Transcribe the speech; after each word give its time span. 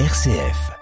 RCF. 0.00 0.72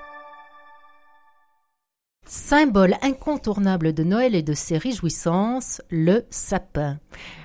Symbole 2.25 2.95
incontournable 3.03 3.93
de 3.93 4.05
Noël 4.05 4.35
et 4.35 4.41
de 4.41 4.55
ses 4.55 4.79
réjouissances, 4.79 5.83
le 5.91 6.25
sapin. 6.31 6.99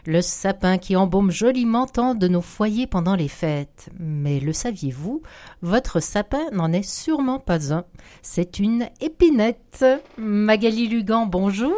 Le 0.06 0.22
sapin 0.22 0.78
qui 0.78 0.96
embaume 0.96 1.30
joliment 1.30 1.86
tant 1.86 2.16
de 2.16 2.30
nos 2.30 2.40
foyers 2.40 2.88
pendant 2.88 3.16
les 3.16 3.28
fêtes. 3.28 3.90
Mais 4.00 4.40
le 4.40 4.54
saviez-vous? 4.54 5.24
Votre 5.62 6.00
sapin 6.00 6.50
n'en 6.54 6.72
est 6.72 6.90
sûrement 6.90 7.40
pas 7.40 7.74
un. 7.74 7.84
C'est 8.22 8.60
une 8.60 8.88
épinette. 9.02 9.84
Magali 10.18 10.88
Lugan, 10.88 11.26
bonjour. 11.26 11.76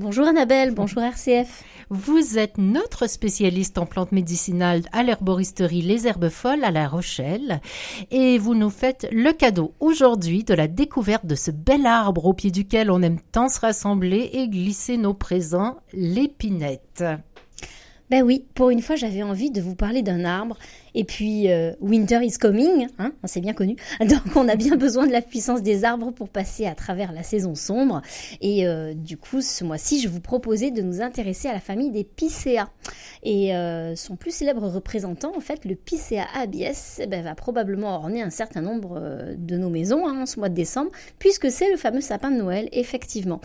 Bonjour 0.00 0.26
Annabelle, 0.26 0.70
bonjour 0.70 1.02
RCF. 1.02 1.62
Vous 1.90 2.38
êtes 2.38 2.56
notre 2.56 3.06
spécialiste 3.06 3.76
en 3.76 3.84
plantes 3.84 4.12
médicinales 4.12 4.80
à 4.92 5.02
l'herboristerie 5.02 5.82
Les 5.82 6.06
Herbes 6.06 6.30
Folles 6.30 6.64
à 6.64 6.70
La 6.70 6.88
Rochelle 6.88 7.60
et 8.10 8.38
vous 8.38 8.54
nous 8.54 8.70
faites 8.70 9.06
le 9.12 9.32
cadeau 9.32 9.74
aujourd'hui 9.78 10.42
de 10.42 10.54
la 10.54 10.68
découverte 10.68 11.26
de 11.26 11.34
ce 11.34 11.50
bel 11.50 11.84
arbre 11.84 12.24
au 12.24 12.32
pied 12.32 12.50
duquel 12.50 12.90
on 12.90 13.02
aime 13.02 13.20
tant 13.30 13.50
se 13.50 13.60
rassembler 13.60 14.30
et 14.32 14.48
glisser 14.48 14.96
nos 14.96 15.12
présents, 15.12 15.76
l'épinette. 15.92 17.04
Ben 18.10 18.24
oui, 18.24 18.44
pour 18.54 18.70
une 18.70 18.82
fois 18.82 18.96
j'avais 18.96 19.22
envie 19.22 19.52
de 19.52 19.60
vous 19.60 19.76
parler 19.76 20.02
d'un 20.02 20.24
arbre 20.24 20.56
et 20.94 21.04
puis, 21.04 21.50
euh, 21.50 21.72
Winter 21.80 22.20
is 22.22 22.38
coming, 22.38 22.88
hein, 22.98 23.12
c'est 23.24 23.40
bien 23.40 23.52
connu. 23.52 23.76
Donc, 24.00 24.36
on 24.36 24.48
a 24.48 24.56
bien 24.56 24.76
besoin 24.76 25.06
de 25.06 25.12
la 25.12 25.22
puissance 25.22 25.62
des 25.62 25.84
arbres 25.84 26.10
pour 26.10 26.28
passer 26.28 26.66
à 26.66 26.74
travers 26.74 27.12
la 27.12 27.22
saison 27.22 27.54
sombre. 27.54 28.02
Et 28.40 28.66
euh, 28.66 28.94
du 28.94 29.16
coup, 29.16 29.40
ce 29.40 29.64
mois-ci, 29.64 30.00
je 30.00 30.08
vous 30.08 30.20
proposais 30.20 30.70
de 30.70 30.82
nous 30.82 31.00
intéresser 31.00 31.48
à 31.48 31.52
la 31.52 31.60
famille 31.60 31.90
des 31.90 32.04
Picea. 32.04 32.68
Et 33.22 33.54
euh, 33.54 33.94
son 33.96 34.16
plus 34.16 34.34
célèbre 34.34 34.66
représentant, 34.66 35.32
en 35.36 35.40
fait, 35.40 35.64
le 35.64 35.74
Picea 35.74 36.26
abies, 36.34 36.64
eh 36.98 37.06
ben, 37.06 37.22
va 37.22 37.34
probablement 37.34 37.96
orner 37.96 38.22
un 38.22 38.30
certain 38.30 38.60
nombre 38.60 39.00
de 39.36 39.56
nos 39.56 39.70
maisons 39.70 40.06
hein, 40.06 40.22
en 40.22 40.26
ce 40.26 40.38
mois 40.38 40.48
de 40.48 40.54
décembre, 40.54 40.90
puisque 41.18 41.50
c'est 41.50 41.70
le 41.70 41.76
fameux 41.76 42.00
sapin 42.00 42.30
de 42.30 42.36
Noël, 42.36 42.68
effectivement. 42.72 43.40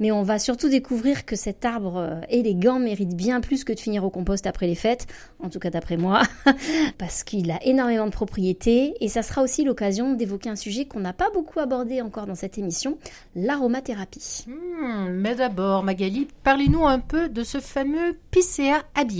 Mais 0.00 0.10
on 0.12 0.22
va 0.22 0.38
surtout 0.38 0.68
découvrir 0.68 1.24
que 1.24 1.36
cet 1.36 1.64
arbre 1.64 2.20
élégant 2.28 2.78
mérite 2.78 3.14
bien 3.14 3.40
plus 3.40 3.64
que 3.64 3.72
de 3.72 3.80
finir 3.80 4.04
au 4.04 4.07
compost 4.10 4.46
après 4.46 4.66
les 4.66 4.74
fêtes, 4.74 5.06
en 5.42 5.48
tout 5.48 5.58
cas 5.58 5.70
d'après 5.70 5.96
moi. 5.96 6.22
parce 6.98 7.24
qu'il 7.24 7.50
a 7.50 7.62
énormément 7.64 8.06
de 8.06 8.10
propriétés 8.10 8.94
et 9.00 9.08
ça 9.08 9.22
sera 9.22 9.42
aussi 9.42 9.64
l'occasion 9.64 10.14
d'évoquer 10.14 10.48
un 10.48 10.56
sujet 10.56 10.86
qu'on 10.86 11.00
n'a 11.00 11.12
pas 11.12 11.30
beaucoup 11.30 11.60
abordé 11.60 12.00
encore 12.00 12.26
dans 12.26 12.34
cette 12.34 12.58
émission, 12.58 12.98
l'aromathérapie. 13.34 14.46
Hmm, 14.46 15.08
mais 15.10 15.34
d'abord, 15.34 15.82
Magali, 15.82 16.28
parlez-nous 16.44 16.86
un 16.86 16.98
peu 16.98 17.28
de 17.28 17.42
ce 17.42 17.60
fameux 17.60 18.16
Picea 18.30 18.84
abies. 18.94 19.18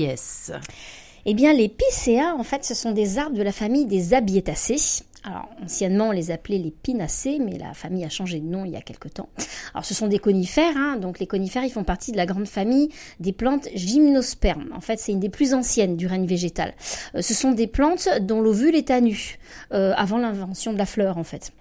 Eh 1.26 1.34
bien, 1.34 1.52
les 1.52 1.68
Picea, 1.68 2.34
en 2.34 2.42
fait, 2.42 2.64
ce 2.64 2.74
sont 2.74 2.92
des 2.92 3.18
arbres 3.18 3.36
de 3.36 3.42
la 3.42 3.52
famille 3.52 3.86
des 3.86 4.14
Abietacées. 4.14 5.02
Alors, 5.24 5.48
anciennement, 5.62 6.08
on 6.08 6.12
les 6.12 6.30
appelait 6.30 6.58
les 6.58 6.70
pinacées, 6.70 7.38
mais 7.40 7.58
la 7.58 7.74
famille 7.74 8.04
a 8.04 8.08
changé 8.08 8.40
de 8.40 8.46
nom 8.46 8.64
il 8.64 8.70
y 8.70 8.76
a 8.76 8.80
quelque 8.80 9.08
temps. 9.08 9.28
Alors, 9.74 9.84
ce 9.84 9.94
sont 9.94 10.06
des 10.06 10.18
conifères, 10.18 10.76
hein, 10.76 10.96
donc 10.96 11.18
les 11.18 11.26
conifères, 11.26 11.64
ils 11.64 11.72
font 11.72 11.84
partie 11.84 12.12
de 12.12 12.16
la 12.16 12.26
grande 12.26 12.46
famille 12.46 12.90
des 13.18 13.32
plantes 13.32 13.68
gymnospermes. 13.74 14.70
En 14.74 14.80
fait, 14.80 14.98
c'est 14.98 15.12
une 15.12 15.20
des 15.20 15.28
plus 15.28 15.54
anciennes 15.54 15.96
du 15.96 16.06
règne 16.06 16.26
végétal. 16.26 16.72
Euh, 17.14 17.22
ce 17.22 17.34
sont 17.34 17.52
des 17.52 17.66
plantes 17.66 18.08
dont 18.20 18.40
l'ovule 18.40 18.76
est 18.76 18.90
à 18.90 19.00
nu, 19.00 19.38
euh, 19.72 19.92
avant 19.96 20.18
l'invention 20.18 20.72
de 20.72 20.78
la 20.78 20.86
fleur, 20.86 21.18
en 21.18 21.24
fait. 21.24 21.52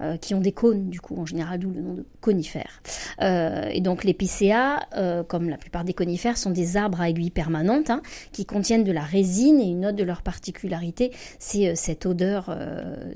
Euh, 0.00 0.16
qui 0.16 0.34
ont 0.34 0.40
des 0.40 0.52
cônes, 0.52 0.90
du 0.90 1.00
coup, 1.00 1.16
en 1.16 1.26
général, 1.26 1.60
d'où 1.60 1.70
le 1.70 1.80
nom 1.80 1.94
de 1.94 2.04
conifères. 2.20 2.82
Euh, 3.20 3.68
et 3.70 3.80
donc, 3.80 4.04
les 4.04 4.14
PCA, 4.14 4.88
euh, 4.96 5.22
comme 5.22 5.48
la 5.48 5.56
plupart 5.56 5.84
des 5.84 5.94
conifères, 5.94 6.36
sont 6.36 6.50
des 6.50 6.76
arbres 6.76 7.00
à 7.00 7.08
aiguilles 7.08 7.30
permanentes 7.30 7.90
hein, 7.90 8.02
qui 8.32 8.44
contiennent 8.44 8.84
de 8.84 8.92
la 8.92 9.02
résine 9.02 9.60
et 9.60 9.70
une 9.70 9.86
autre 9.86 9.96
de 9.96 10.04
leur 10.04 10.22
particularité, 10.22 11.12
c'est 11.38 11.74
cette 11.76 12.06
odeur 12.06 12.56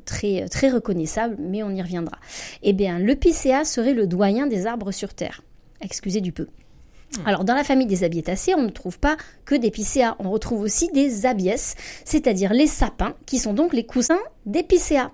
très, 0.04 0.48
très 0.48 0.70
reconnaissable, 0.70 1.36
mais 1.38 1.62
on 1.62 1.70
y 1.70 1.82
reviendra. 1.82 2.18
Eh 2.62 2.72
bien, 2.72 2.98
le 2.98 3.14
PCA 3.16 3.64
serait 3.64 3.94
le 3.94 4.06
doyen 4.06 4.46
des 4.46 4.66
arbres 4.66 4.92
sur 4.92 5.14
Terre. 5.14 5.42
Excusez 5.80 6.20
du 6.20 6.32
peu. 6.32 6.46
Hmm. 7.16 7.26
Alors 7.26 7.44
dans 7.44 7.54
la 7.54 7.64
famille 7.64 7.86
des 7.86 8.04
abiétacées, 8.04 8.54
on 8.54 8.62
ne 8.62 8.70
trouve 8.70 8.98
pas 8.98 9.16
que 9.44 9.54
des 9.54 9.70
picéas, 9.70 10.16
on 10.18 10.30
retrouve 10.30 10.60
aussi 10.60 10.88
des 10.92 11.24
abies, 11.26 11.74
c'est-à-dire 12.04 12.52
les 12.52 12.66
sapins, 12.66 13.14
qui 13.26 13.38
sont 13.38 13.54
donc 13.54 13.72
les 13.72 13.86
cousins 13.86 14.20
des 14.46 14.62
picéas. 14.62 15.10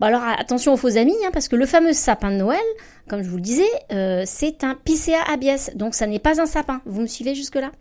Bon 0.00 0.06
alors 0.06 0.22
attention 0.22 0.74
aux 0.74 0.76
faux 0.76 0.96
amis, 0.96 1.16
hein, 1.24 1.30
parce 1.32 1.48
que 1.48 1.56
le 1.56 1.66
fameux 1.66 1.92
sapin 1.92 2.30
de 2.30 2.36
Noël, 2.36 2.60
comme 3.08 3.22
je 3.22 3.30
vous 3.30 3.36
le 3.36 3.42
disais, 3.42 3.70
euh, 3.92 4.24
c'est 4.26 4.64
un 4.64 4.74
picéa 4.74 5.22
abies, 5.30 5.70
donc 5.74 5.94
ça 5.94 6.06
n'est 6.06 6.18
pas 6.18 6.40
un 6.40 6.46
sapin. 6.46 6.82
Vous 6.84 7.00
me 7.00 7.06
suivez 7.06 7.34
jusque-là? 7.34 7.72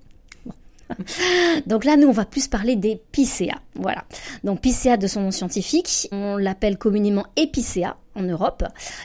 Donc 1.66 1.86
là, 1.86 1.98
nous, 1.98 2.08
on 2.08 2.14
va 2.14 2.26
plus 2.26 2.48
parler 2.48 2.76
des 2.76 3.02
picéas. 3.12 3.60
Voilà. 3.76 4.06
Donc 4.44 4.62
picéa 4.62 4.98
de 4.98 5.08
son 5.08 5.22
nom 5.22 5.32
scientifique, 5.32 6.08
on 6.12 6.38
l'appelle 6.38 6.78
communément 6.78 7.26
épicéa 7.36 7.98
en 8.16 8.24
Europe 8.24 8.64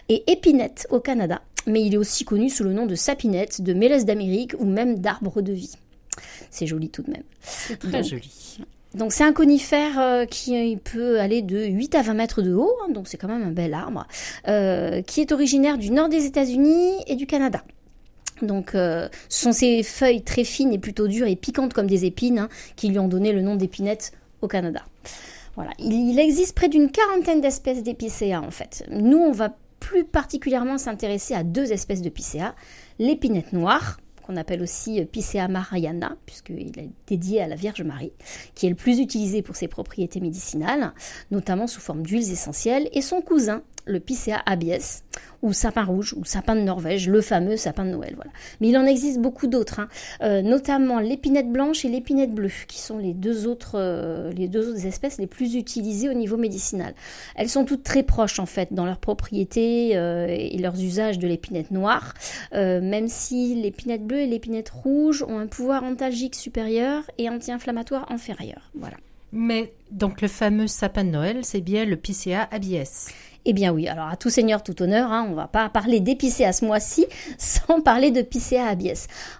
et 0.08 0.30
épinette 0.30 0.86
au 0.90 1.00
Canada 1.00 1.40
mais 1.66 1.82
il 1.82 1.94
est 1.94 1.98
aussi 1.98 2.24
connu 2.24 2.48
sous 2.48 2.64
le 2.64 2.72
nom 2.72 2.86
de 2.86 2.94
sapinette, 2.94 3.62
de 3.62 3.72
mélèze 3.72 4.04
d'Amérique 4.04 4.54
ou 4.58 4.64
même 4.64 4.98
d'arbre 4.98 5.42
de 5.42 5.52
vie. 5.52 5.76
C'est 6.50 6.66
joli 6.66 6.90
tout 6.90 7.02
de 7.02 7.10
même. 7.10 7.22
C'est 7.40 7.78
très 7.78 8.02
joli. 8.02 8.58
Donc 8.94 9.12
c'est 9.12 9.24
un 9.24 9.32
conifère 9.32 9.98
euh, 9.98 10.26
qui 10.26 10.76
peut 10.84 11.18
aller 11.18 11.40
de 11.40 11.64
8 11.64 11.94
à 11.94 12.02
20 12.02 12.14
mètres 12.14 12.42
de 12.42 12.52
haut, 12.52 12.76
hein, 12.84 12.92
donc 12.92 13.08
c'est 13.08 13.16
quand 13.16 13.28
même 13.28 13.42
un 13.42 13.50
bel 13.50 13.72
arbre, 13.72 14.06
euh, 14.48 15.00
qui 15.00 15.22
est 15.22 15.32
originaire 15.32 15.78
du 15.78 15.90
nord 15.90 16.10
des 16.10 16.26
États-Unis 16.26 16.96
et 17.06 17.16
du 17.16 17.26
Canada. 17.26 17.64
Donc, 18.42 18.74
euh, 18.74 19.08
ce 19.28 19.44
sont 19.44 19.52
ces 19.52 19.82
feuilles 19.82 20.22
très 20.22 20.44
fines 20.44 20.72
et 20.72 20.78
plutôt 20.78 21.06
dures 21.06 21.28
et 21.28 21.36
piquantes 21.36 21.72
comme 21.72 21.86
des 21.86 22.04
épines 22.04 22.40
hein, 22.40 22.48
qui 22.76 22.88
lui 22.88 22.98
ont 22.98 23.08
donné 23.08 23.32
le 23.32 23.40
nom 23.40 23.54
d'épinette 23.54 24.12
au 24.40 24.48
Canada. 24.48 24.82
Voilà. 25.54 25.70
Il, 25.78 26.10
il 26.10 26.18
existe 26.18 26.54
près 26.54 26.68
d'une 26.68 26.90
quarantaine 26.90 27.40
d'espèces 27.40 27.82
d'épicéas 27.82 28.40
en 28.40 28.50
fait. 28.50 28.84
Nous, 28.90 29.18
on 29.18 29.32
va 29.32 29.54
plus 29.82 30.04
particulièrement 30.04 30.78
s'intéresser 30.78 31.34
à 31.34 31.42
deux 31.42 31.72
espèces 31.72 32.02
de 32.02 32.08
Picea, 32.08 32.54
l'épinette 33.00 33.52
noire, 33.52 33.98
qu'on 34.22 34.36
appelle 34.36 34.62
aussi 34.62 35.04
Picea 35.04 35.48
mariana, 35.48 36.16
puisqu'il 36.24 36.78
est 36.78 36.90
dédié 37.08 37.42
à 37.42 37.48
la 37.48 37.56
Vierge 37.56 37.82
Marie, 37.82 38.12
qui 38.54 38.66
est 38.66 38.70
le 38.70 38.76
plus 38.76 39.00
utilisé 39.00 39.42
pour 39.42 39.56
ses 39.56 39.66
propriétés 39.66 40.20
médicinales, 40.20 40.92
notamment 41.32 41.66
sous 41.66 41.80
forme 41.80 42.06
d'huiles 42.06 42.30
essentielles, 42.30 42.88
et 42.92 43.02
son 43.02 43.22
cousin, 43.22 43.62
le 43.84 44.00
Picea 44.00 44.42
abies, 44.46 45.02
ou 45.42 45.52
sapin 45.52 45.84
rouge, 45.84 46.14
ou 46.16 46.24
sapin 46.24 46.54
de 46.54 46.60
Norvège, 46.60 47.08
le 47.08 47.20
fameux 47.20 47.56
sapin 47.56 47.84
de 47.84 47.90
Noël. 47.90 48.14
Voilà. 48.14 48.30
Mais 48.60 48.68
il 48.68 48.76
en 48.76 48.86
existe 48.86 49.18
beaucoup 49.18 49.48
d'autres, 49.48 49.80
hein. 49.80 49.88
euh, 50.22 50.40
notamment 50.42 51.00
l'épinette 51.00 51.50
blanche 51.50 51.84
et 51.84 51.88
l'épinette 51.88 52.32
bleue, 52.32 52.52
qui 52.68 52.80
sont 52.80 52.98
les 52.98 53.12
deux, 53.12 53.46
autres, 53.46 53.72
euh, 53.74 54.32
les 54.32 54.48
deux 54.48 54.68
autres 54.70 54.86
espèces 54.86 55.18
les 55.18 55.26
plus 55.26 55.54
utilisées 55.54 56.08
au 56.08 56.14
niveau 56.14 56.36
médicinal. 56.36 56.94
Elles 57.34 57.48
sont 57.48 57.64
toutes 57.64 57.82
très 57.82 58.02
proches, 58.02 58.38
en 58.38 58.46
fait, 58.46 58.72
dans 58.72 58.84
leurs 58.84 58.98
propriétés 58.98 59.96
euh, 59.96 60.26
et 60.28 60.58
leurs 60.58 60.80
usages 60.80 61.18
de 61.18 61.26
l'épinette 61.26 61.70
noire, 61.70 62.14
même 62.52 63.08
si 63.08 63.54
l'épinette 63.54 64.06
bleue 64.06 64.20
et 64.20 64.26
l'épinette 64.26 64.70
rouge 64.70 65.24
ont 65.26 65.38
un 65.38 65.46
pouvoir 65.46 65.84
antalgique 65.84 66.34
supérieur 66.34 67.02
et 67.18 67.28
anti-inflammatoire 67.28 68.10
inférieur. 68.10 68.70
Voilà. 68.74 68.96
Mais 69.32 69.72
donc 69.90 70.20
le 70.20 70.28
fameux 70.28 70.66
sapin 70.66 71.04
de 71.04 71.10
Noël, 71.10 71.38
c'est 71.42 71.62
bien 71.62 71.86
le 71.86 71.96
Picea 71.96 72.48
abies. 72.50 72.84
Eh 73.44 73.52
bien 73.54 73.72
oui, 73.72 73.88
alors 73.88 74.06
à 74.06 74.16
tout 74.16 74.30
seigneur, 74.30 74.62
tout 74.62 74.80
honneur, 74.82 75.10
hein, 75.10 75.26
on 75.28 75.34
va 75.34 75.48
pas 75.48 75.68
parler 75.68 75.98
d'épicéa 75.98 76.52
ce 76.52 76.64
mois-ci 76.64 77.06
sans 77.38 77.80
parler 77.80 78.12
de 78.12 78.22
Picea 78.22 78.64
abies. 78.68 78.92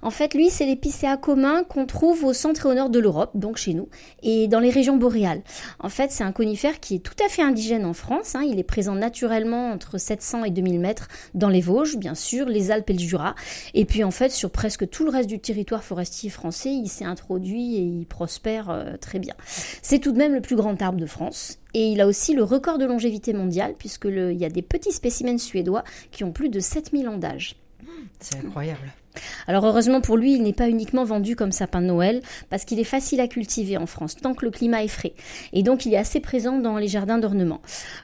En 0.02 0.10
fait, 0.10 0.34
lui, 0.34 0.50
c'est 0.50 0.66
l'épicéa 0.66 1.16
commun 1.16 1.62
qu'on 1.62 1.86
trouve 1.86 2.24
au 2.24 2.32
centre 2.32 2.66
et 2.66 2.68
au 2.68 2.74
nord 2.74 2.90
de 2.90 2.98
l'Europe, 2.98 3.30
donc 3.34 3.58
chez 3.58 3.74
nous, 3.74 3.88
et 4.24 4.48
dans 4.48 4.58
les 4.58 4.70
régions 4.70 4.96
boréales. 4.96 5.42
En 5.78 5.88
fait, 5.88 6.10
c'est 6.10 6.24
un 6.24 6.32
conifère 6.32 6.80
qui 6.80 6.96
est 6.96 6.98
tout 6.98 7.14
à 7.24 7.28
fait 7.28 7.42
indigène 7.42 7.84
en 7.84 7.92
France. 7.92 8.34
Hein. 8.34 8.42
il 8.44 8.58
est 8.58 8.64
présent 8.64 8.96
naturellement 8.96 9.70
entre 9.70 9.98
700 9.98 10.44
et 10.44 10.50
2000 10.50 10.80
mètres 10.80 11.06
dans 11.34 11.48
les 11.48 11.60
Vosges, 11.60 11.96
bien 11.96 12.16
sûr, 12.16 12.46
les 12.46 12.72
Alpes 12.72 12.90
et 12.90 12.94
le 12.94 12.98
Jura. 12.98 13.36
Et 13.74 13.84
puis 13.84 14.02
en 14.02 14.10
fait, 14.10 14.32
sur 14.32 14.50
presque 14.50 14.88
tout 14.90 15.04
le 15.04 15.10
reste 15.10 15.28
du 15.28 15.38
territoire 15.38 15.84
forestier 15.84 16.28
français, 16.28 16.70
il 16.70 16.88
s'est 16.88 17.04
introduit 17.04 17.76
et 17.76 17.82
il 17.82 18.06
prospère 18.06 18.70
euh, 18.70 18.96
très 19.00 19.20
bien. 19.20 19.34
C'est 19.46 20.00
tout 20.00 20.10
de 20.10 20.19
même 20.19 20.34
le 20.34 20.40
plus 20.40 20.56
grand 20.56 20.80
arbre 20.82 20.98
de 20.98 21.06
France 21.06 21.58
et 21.74 21.88
il 21.88 22.00
a 22.00 22.06
aussi 22.06 22.34
le 22.34 22.42
record 22.42 22.78
de 22.78 22.84
longévité 22.84 23.32
mondiale, 23.32 23.74
puisqu'il 23.78 24.36
y 24.38 24.44
a 24.44 24.50
des 24.50 24.62
petits 24.62 24.92
spécimens 24.92 25.38
suédois 25.38 25.84
qui 26.10 26.24
ont 26.24 26.32
plus 26.32 26.48
de 26.48 26.60
7000 26.60 27.08
ans 27.08 27.19
d'âge. 27.19 27.56
C'est 28.20 28.36
incroyable. 28.36 28.92
Alors 29.46 29.64
heureusement 29.66 30.00
pour 30.00 30.16
lui, 30.16 30.34
il 30.34 30.42
n'est 30.42 30.52
pas 30.52 30.69
uniquement 30.69 31.04
vendu 31.04 31.36
comme 31.36 31.52
sapin 31.52 31.80
de 31.80 31.86
Noël, 31.86 32.22
parce 32.50 32.64
qu'il 32.64 32.80
est 32.80 32.84
facile 32.84 33.20
à 33.20 33.28
cultiver 33.28 33.76
en 33.76 33.86
France, 33.86 34.16
tant 34.16 34.34
que 34.34 34.44
le 34.44 34.50
climat 34.50 34.82
est 34.82 34.88
frais. 34.88 35.12
Et 35.52 35.62
donc 35.62 35.84
il 35.84 35.92
est 35.92 35.98
assez 35.98 36.20
présent 36.20 36.58
dans 36.58 36.78
les 36.78 36.88
jardins 36.88 37.19
d'ornement. 37.19 37.60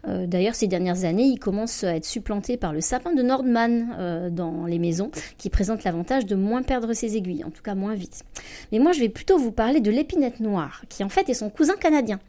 Euh, 0.06 0.26
d'ailleurs, 0.26 0.55
ces 0.55 0.67
dernières 0.67 1.05
années, 1.05 1.25
il 1.25 1.38
commence 1.38 1.85
à 1.85 1.97
être 1.97 2.05
supplanté 2.05 2.56
par 2.56 2.73
le 2.73 2.81
sapin 2.81 3.14
de 3.14 3.23
Nordman 3.23 3.94
euh, 3.99 4.31
dans 4.31 4.67
les 4.67 4.79
maisons, 4.79 5.11
qui 5.38 5.50
présente 5.50 5.85
l'avantage 5.85 6.26
de 6.26 6.35
moins 6.35 6.62
perdre 6.62 6.93
ses 6.93 7.17
aiguilles, 7.17 7.44
en 7.44 7.50
tout 7.50 7.62
cas 7.62 7.75
moins 7.75 7.94
vite. 7.94 8.25
Mais 8.73 8.79
moi, 8.79 8.93
je 8.93 9.00
vais 9.00 9.09
plutôt 9.09 9.38
vous 9.38 9.53
parler 9.53 9.81
de 9.81 9.91
l'épinette 9.91 10.41
noire, 10.41 10.82
qui 10.88 11.05
en 11.05 11.09
fait 11.09 11.29
est 11.29 11.35
son 11.35 11.50
cousin 11.50 11.76
canadien. 11.76 12.21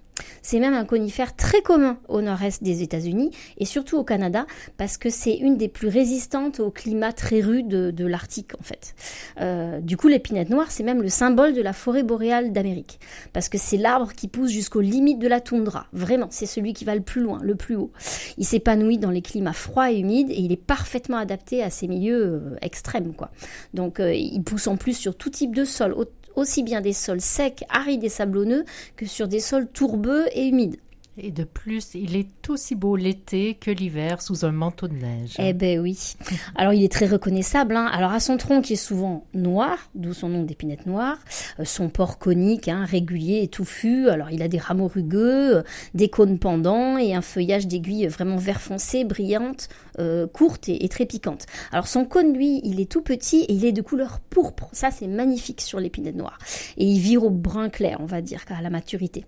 C'est 0.42 0.60
même 0.60 0.74
un 0.74 0.86
conifère 0.86 1.36
très 1.36 1.62
commun 1.62 1.98
au 2.08 2.22
nord-est 2.22 2.64
des 2.64 2.82
États-Unis 2.82 3.32
et 3.58 3.66
surtout 3.66 3.98
au 3.98 4.04
Canada 4.04 4.46
parce 4.78 4.98
que 4.98 5.10
c'est 5.10 5.36
une 5.36 5.58
des 5.58 5.68
plus 5.68 5.88
résistantes 5.88 6.60
au 6.60 6.72
climat 6.72 7.14
très 7.14 7.42
rude 7.42 7.68
de, 7.68 8.06
l'Arctique 8.06 8.54
en 8.60 8.64
fait. 8.64 8.96
Euh, 9.40 9.80
du 9.82 9.98
coup, 9.98 10.08
l'épinette 10.08 10.50
noire, 10.50 10.72
c'est 10.72 10.84
même 10.84 11.02
le 11.02 11.10
symbole 11.10 11.54
de 11.54 11.62
la 11.62 11.74
forêt 11.74 12.04
boréale 12.04 12.52
d'Amérique 12.52 13.00
parce 13.34 13.50
que 13.50 13.58
c'est 13.58 13.78
l'arbre 13.78 14.14
qui 14.14 14.28
pousse 14.28 14.50
jusqu'aux 14.50 14.82
limites 14.82 15.20
de 15.20 15.28
la 15.28 15.42
toundra. 15.42 15.86
Vraiment, 15.94 16.28
c'est 16.32 16.46
celui 16.46 16.74
qui 16.74 16.86
va 16.86 16.96
le 16.96 17.02
plus 17.02 17.22
loin, 17.22 17.40
le 17.44 17.56
plus 17.56 17.76
haut. 17.76 17.92
Il 18.38 18.46
s'épanouit 18.46 18.98
dans 18.98 19.12
les 19.12 19.22
climats 19.22 19.54
froids 19.54 19.92
et 19.92 20.00
humides 20.00 20.32
et 20.32 20.40
il 20.40 20.52
est 20.52 20.58
parfaitement 20.58 21.18
adapté 21.18 21.62
à 21.62 21.70
ces 21.70 21.88
milieux 21.88 22.24
euh, 22.24 22.56
extrêmes 22.62 23.14
quoi. 23.14 23.30
Donc, 23.74 24.00
euh, 24.00 24.14
il 24.14 24.42
pousse 24.44 24.68
en 24.68 24.78
plus 24.78 24.94
sur 24.94 25.16
tout 25.16 25.30
type 25.30 25.56
de 25.56 25.66
sol, 25.66 25.94
aussi 26.40 26.64
bien 26.64 26.82
des 26.82 26.94
sols 26.94 27.22
secs, 27.22 27.64
arides 27.70 28.04
et 28.04 28.10
sablonneux 28.10 28.66
que 28.96 29.06
sur 29.06 29.28
des 29.28 29.40
sols 29.40 29.68
tourbeux 29.68 30.28
et 30.34 30.48
humides. 30.48 30.78
Et 31.22 31.32
de 31.32 31.44
plus, 31.44 31.96
il 31.96 32.16
est 32.16 32.50
aussi 32.50 32.76
beau 32.76 32.96
l'été 32.96 33.56
que 33.56 33.72
l'hiver 33.72 34.22
sous 34.22 34.46
un 34.46 34.54
manteau 34.54 34.88
de 34.88 34.94
neige. 34.94 35.36
Eh 35.38 35.52
ben 35.52 35.80
oui. 35.80 36.16
Alors 36.56 36.72
il 36.72 36.82
est 36.84 36.92
très 36.92 37.08
reconnaissable. 37.08 37.76
Hein. 37.76 37.88
Alors 37.92 38.14
à 38.14 38.22
son 38.22 38.38
tronc 38.38 38.62
qui 38.62 38.74
est 38.74 38.78
souvent 38.78 39.26
noir, 39.34 39.78
d'où 39.96 40.14
son 40.14 40.30
nom 40.30 40.44
d'épinette 40.44 40.86
noire, 40.86 41.18
euh, 41.60 41.66
son 41.66 41.90
port 41.90 42.20
conique, 42.20 42.70
hein, 42.70 42.86
régulier 42.86 43.42
et 43.44 43.50
touffu. 43.50 44.08
Alors 44.08 44.30
il 44.32 44.42
a 44.42 44.48
des 44.48 44.60
rameaux 44.60 44.88
rugueux, 44.88 45.58
euh, 45.58 45.64
des 45.94 46.10
cônes 46.10 46.40
pendants 46.40 46.98
et 46.98 47.14
un 47.14 47.22
feuillage 47.22 47.68
d'aiguilles 47.68 48.08
vraiment 48.08 48.38
vert 48.38 48.62
foncé, 48.62 49.04
brillante, 49.04 49.68
euh, 50.00 50.26
courte 50.26 50.70
et, 50.70 50.86
et, 50.86 50.90
très 50.90 51.06
piquante. 51.06 51.48
Alors 51.74 51.88
son 51.88 52.06
cône, 52.06 52.34
lui, 52.34 52.62
il 52.64 52.80
est 52.80 52.90
tout 52.90 53.02
petit 53.02 53.42
et 53.42 53.54
il 53.54 53.66
est 53.66 53.74
de 53.74 53.82
couleur 53.82 54.22
pourpre. 54.22 54.70
Ça 54.72 54.90
c'est 54.90 55.08
magnifique 55.08 55.60
sur 55.60 55.82
l'épinette 55.82 56.16
noire. 56.16 56.38
Et 56.78 56.86
il 56.86 57.00
vire 57.00 57.26
au 57.26 57.30
brun 57.30 57.70
clair, 57.70 57.98
on 58.00 58.06
va 58.06 58.22
dire, 58.22 58.46
à 58.50 58.62
la 58.62 58.70
maturité 58.70 59.26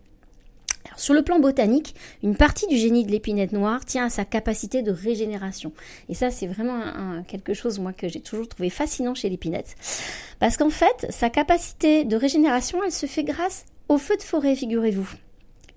sur 1.01 1.13
le 1.13 1.23
plan 1.23 1.39
botanique, 1.39 1.95
une 2.23 2.35
partie 2.35 2.67
du 2.67 2.77
génie 2.77 3.05
de 3.05 3.11
l'épinette 3.11 3.51
noire 3.51 3.83
tient 3.85 4.05
à 4.05 4.09
sa 4.09 4.23
capacité 4.23 4.81
de 4.83 4.91
régénération. 4.91 5.73
Et 6.09 6.13
ça, 6.13 6.29
c'est 6.29 6.47
vraiment 6.47 7.23
quelque 7.27 7.53
chose, 7.53 7.79
moi, 7.79 7.91
que 7.93 8.07
j'ai 8.07 8.21
toujours 8.21 8.47
trouvé 8.47 8.69
fascinant 8.69 9.15
chez 9.15 9.29
l'épinette. 9.29 9.75
Parce 10.39 10.57
qu'en 10.57 10.69
fait, 10.69 11.07
sa 11.09 11.29
capacité 11.29 12.05
de 12.05 12.15
régénération, 12.15 12.83
elle 12.83 12.91
se 12.91 13.05
fait 13.05 13.23
grâce 13.23 13.65
au 13.89 13.97
feu 13.97 14.15
de 14.15 14.23
forêt, 14.23 14.55
figurez-vous 14.55 15.09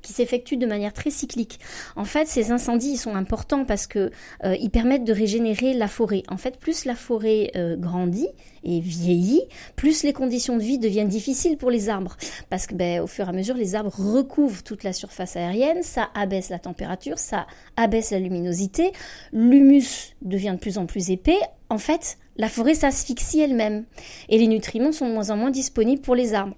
qui 0.05 0.13
s'effectuent 0.13 0.57
de 0.57 0.67
manière 0.67 0.93
très 0.93 1.11
cyclique. 1.11 1.59
En 1.97 2.05
fait, 2.05 2.29
ces 2.29 2.53
incendies 2.53 2.97
sont 2.97 3.17
importants 3.17 3.65
parce 3.65 3.89
que 3.89 4.13
euh, 4.45 4.55
ils 4.61 4.71
permettent 4.71 5.05
de 5.05 5.13
régénérer 5.13 5.73
la 5.73 5.89
forêt. 5.89 6.23
En 6.29 6.37
fait, 6.37 6.59
plus 6.59 6.85
la 6.85 6.95
forêt 6.95 7.51
euh, 7.57 7.77
grandit 7.77 8.29
et 8.63 8.81
vieillit, 8.81 9.43
plus 9.75 10.05
les 10.05 10.13
conditions 10.13 10.57
de 10.57 10.63
vie 10.63 10.79
deviennent 10.79 11.09
difficiles 11.09 11.57
pour 11.57 11.71
les 11.71 11.89
arbres 11.89 12.17
parce 12.51 12.67
que 12.67 12.75
ben, 12.75 13.01
au 13.01 13.07
fur 13.07 13.27
et 13.27 13.29
à 13.29 13.33
mesure 13.33 13.57
les 13.57 13.75
arbres 13.75 13.93
recouvrent 13.97 14.63
toute 14.63 14.85
la 14.85 14.93
surface 14.93 15.37
aérienne, 15.37 15.83
ça 15.83 16.11
abaisse 16.15 16.51
la 16.51 16.59
température, 16.59 17.19
ça 17.19 17.47
abaisse 17.77 18.11
la 18.11 18.19
luminosité, 18.19 18.93
l'humus 19.33 20.15
devient 20.23 20.53
de 20.53 20.59
plus 20.59 20.79
en 20.79 20.87
plus 20.87 21.11
épais. 21.11 21.41
En 21.71 21.79
fait, 21.79 22.19
la 22.37 22.49
forêt 22.49 22.75
s'asphyxie 22.75 23.41
elle-même 23.41 23.85
et 24.29 24.39
les 24.39 24.47
nutriments 24.47 24.93
sont 24.93 25.09
de 25.09 25.15
moins 25.15 25.31
en 25.31 25.37
moins 25.37 25.51
disponibles 25.51 26.03
pour 26.03 26.15
les 26.15 26.35
arbres. 26.35 26.57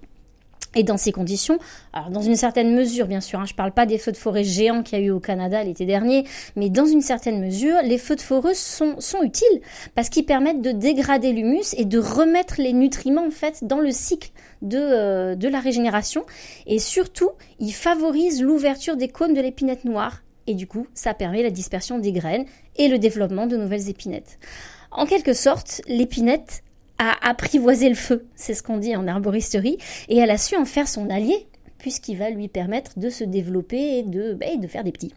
Et 0.77 0.83
dans 0.83 0.97
ces 0.97 1.11
conditions, 1.11 1.57
alors 1.91 2.11
dans 2.11 2.21
une 2.21 2.35
certaine 2.35 2.75
mesure, 2.75 3.07
bien 3.07 3.19
sûr, 3.19 3.39
hein, 3.39 3.45
je 3.47 3.53
ne 3.53 3.57
parle 3.57 3.71
pas 3.71 3.87
des 3.87 3.97
feux 3.97 4.11
de 4.11 4.17
forêt 4.17 4.43
géants 4.43 4.83
qu'il 4.83 4.99
y 4.99 5.01
a 5.01 5.05
eu 5.05 5.09
au 5.09 5.19
Canada 5.19 5.63
l'été 5.63 5.87
dernier, 5.87 6.23
mais 6.55 6.69
dans 6.69 6.85
une 6.85 7.01
certaine 7.01 7.41
mesure, 7.41 7.77
les 7.83 7.97
feux 7.97 8.15
de 8.15 8.21
forêt 8.21 8.53
sont, 8.53 8.95
utiles 9.23 9.61
parce 9.95 10.09
qu'ils 10.09 10.25
permettent 10.25 10.61
de 10.61 10.71
dégrader 10.71 11.33
l'humus 11.33 11.73
et 11.75 11.85
de 11.85 11.97
remettre 11.97 12.61
les 12.61 12.73
nutriments 12.73 13.25
en 13.25 13.31
fait 13.31 13.63
dans 13.63 13.79
le 13.79 13.89
cycle 13.89 14.29
euh, 14.71 15.33
de 15.33 15.47
la 15.47 15.59
régénération. 15.59 16.23
Et 16.67 16.77
surtout, 16.77 17.31
ils 17.59 17.73
favorisent 17.73 18.43
l'ouverture 18.43 18.97
des 18.97 19.07
cônes 19.07 19.33
de 19.33 19.41
l'épinette 19.41 19.83
noire 19.83 20.21
et 20.45 20.53
du 20.53 20.67
coup, 20.67 20.85
ça 20.93 21.15
permet 21.15 21.41
la 21.41 21.49
dispersion 21.49 21.97
des 21.97 22.11
graines 22.11 22.45
et 22.75 22.87
le 22.87 22.99
développement 22.99 23.47
de 23.47 23.57
nouvelles 23.57 23.89
épinettes. 23.89 24.37
En 24.91 25.07
quelque 25.07 25.33
sorte, 25.33 25.81
l'épinette 25.87 26.63
a 26.99 27.29
apprivoisé 27.29 27.89
le 27.89 27.95
feu, 27.95 28.25
c'est 28.35 28.53
ce 28.53 28.63
qu'on 28.63 28.77
dit 28.77 28.95
en 28.95 29.07
arboristerie, 29.07 29.77
et 30.09 30.17
elle 30.17 30.31
a 30.31 30.37
su 30.37 30.55
en 30.55 30.65
faire 30.65 30.87
son 30.87 31.09
allié, 31.09 31.47
puisqu'il 31.77 32.17
va 32.17 32.29
lui 32.29 32.47
permettre 32.47 32.97
de 32.99 33.09
se 33.09 33.23
développer 33.23 33.99
et 33.99 34.03
de, 34.03 34.33
bah, 34.33 34.47
de 34.55 34.67
faire 34.67 34.83
des 34.83 34.91
petits. 34.91 35.13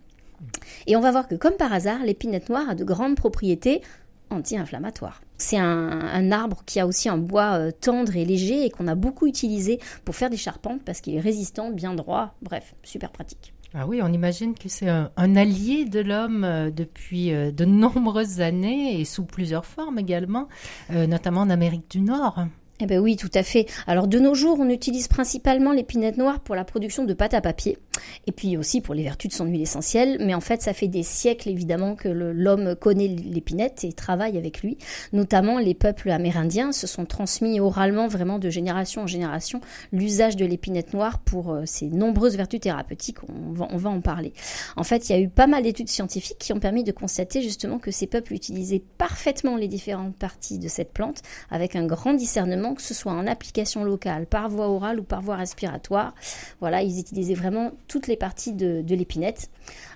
Et 0.87 0.97
on 0.97 1.01
va 1.01 1.11
voir 1.11 1.29
que 1.29 1.35
comme 1.35 1.55
par 1.55 1.73
hasard, 1.73 2.05
l'épinette 2.05 2.49
noire 2.49 2.71
a 2.71 2.75
de 2.75 2.85
grandes 2.85 3.17
propriétés 3.17 3.83
anti-inflammatoires. 4.31 5.21
C'est 5.37 5.59
un, 5.59 6.31
arbre 6.31 6.63
qui 6.67 6.81
a 6.81 6.87
aussi 6.87 7.09
un 7.09 7.17
bois 7.17 7.59
euh, 7.59 7.71
tendre 7.73 8.15
et 8.17 8.25
léger 8.25 8.65
et 8.65 8.71
qu'on 8.71 8.87
a 8.87 8.95
beaucoup 8.95 9.27
utilisé 9.27 9.81
pour 10.05 10.15
faire 10.15 10.31
des 10.31 10.37
charpentes 10.37 10.83
parce 10.85 11.01
qu'il 11.01 11.17
est 11.17 11.21
résistant, 11.21 11.71
bien 11.71 11.95
droit, 11.95 12.35
bref, 12.43 12.75
super 12.83 13.11
pratique. 13.11 13.53
Ah 13.73 13.87
oui, 13.87 14.01
on 14.03 14.13
imagine 14.13 14.55
que 14.55 14.69
c'est 14.69 14.89
un, 14.89 15.37
allié 15.37 15.85
de 15.85 16.01
l'homme 16.01 16.43
euh, 16.43 16.71
depuis 16.73 17.33
euh, 17.33 17.53
de 17.53 17.65
nombreuses 17.67 18.41
années 18.41 19.01
et 19.01 19.05
sous 19.05 19.25
plusieurs 19.25 19.65
formes 19.65 19.99
également, 19.99 20.49
euh, 20.91 21.07
notamment 21.07 21.43
en 21.43 21.51
Amérique 21.51 21.89
du 21.89 22.01
Nord. 22.01 22.47
Eh 22.81 22.87
bien 22.87 22.99
oui, 22.99 23.17
tout 23.17 23.31
à 23.35 23.43
fait. 23.43 23.67
Alors 23.87 24.09
de 24.09 24.19
nos 24.19 24.35
jours, 24.35 24.59
on 24.59 24.69
utilise 24.69 25.09
principalement 25.09 25.73
l'épinette 25.73 26.17
noire 26.17 26.41
pour 26.41 26.55
la 26.55 26.65
production 26.65 27.05
de 27.05 27.13
pâte 27.13 27.35
à 27.35 27.41
papier, 27.41 27.79
et 28.27 28.33
puis 28.33 28.57
aussi 28.57 28.81
pour 28.81 28.95
les 28.95 29.03
vertus 29.03 29.31
de 29.31 29.35
son 29.35 29.45
huile 29.47 29.61
essentielle, 29.61 30.19
mais 30.21 30.35
en 30.35 30.41
fait 30.41 30.63
ça 30.63 30.73
fait 30.73 30.89
des 30.89 31.03
siècles 31.03 31.51
évidemment 31.51 31.95
que 31.95 32.09
l'homme 32.09 32.75
connaît 32.77 33.09
l'épinette 33.09 33.85
et 33.85 33.93
travaille 33.93 34.39
avec 34.39 34.63
lui. 34.63 34.79
Notamment 35.13 35.59
les 35.59 35.75
peuples 35.75 36.11
amérindiens 36.11 36.73
se 36.73 36.87
sont 36.87 37.05
transmis 37.05 37.61
oralement 37.61 38.09
vraiment 38.09 38.39
de 38.39 38.49
génération 38.49 39.03
en 39.03 39.07
génération 39.07 39.61
l'usage 39.93 40.37
de 40.37 40.47
l'épinette 40.47 40.95
noire 40.95 41.19
pour 41.19 41.53
euh, 41.53 41.63
ses 41.67 41.89
nombreuses 41.89 42.37
vertus 42.37 42.61
thérapeutiques, 42.61 43.19
on 43.29 43.77
va 43.77 43.91
en 43.91 44.01
parler. 44.01 44.33
En 44.77 44.85
fait, 44.85 45.09
il 45.09 45.13
y 45.13 45.15
a 45.15 45.21
eu 45.21 45.29
pas 45.29 45.47
mal 45.47 45.63
d'études 45.63 45.89
scientifiques 45.89 46.39
qui 46.39 46.53
ont 46.53 46.61
permis 46.61 46.85
de 46.85 46.93
constater 46.93 47.43
justement 47.43 47.79
que 47.79 47.91
ces 47.91 48.07
peuples 48.07 48.33
utilisaient 48.33 48.83
parfaitement 48.99 49.57
les 49.57 49.69
différentes 49.69 50.17
parties 50.17 50.59
de 50.59 50.69
cette 50.69 50.93
plante 50.93 51.23
avec 51.51 51.77
un 51.77 51.87
grand 51.87 52.15
discernement 52.15 52.70
que 52.75 52.83
ce 52.83 52.95
soit 52.95 53.13
en 53.13 53.27
application 53.27 53.85
locale, 53.85 54.27
par 54.27 54.49
voie 54.49 54.69
orale 54.69 55.01
ou 55.01 55.03
par 55.03 55.21
voie 55.21 55.37
respiratoire. 55.37 56.15
Voilà, 56.61 56.83
ils 56.83 56.99
utilisaient 56.99 57.35
vraiment 57.35 57.73
toutes 57.89 58.07
les 58.07 58.17
parties 58.17 58.53
de, 58.53 58.85
l'épinette. 58.89 59.51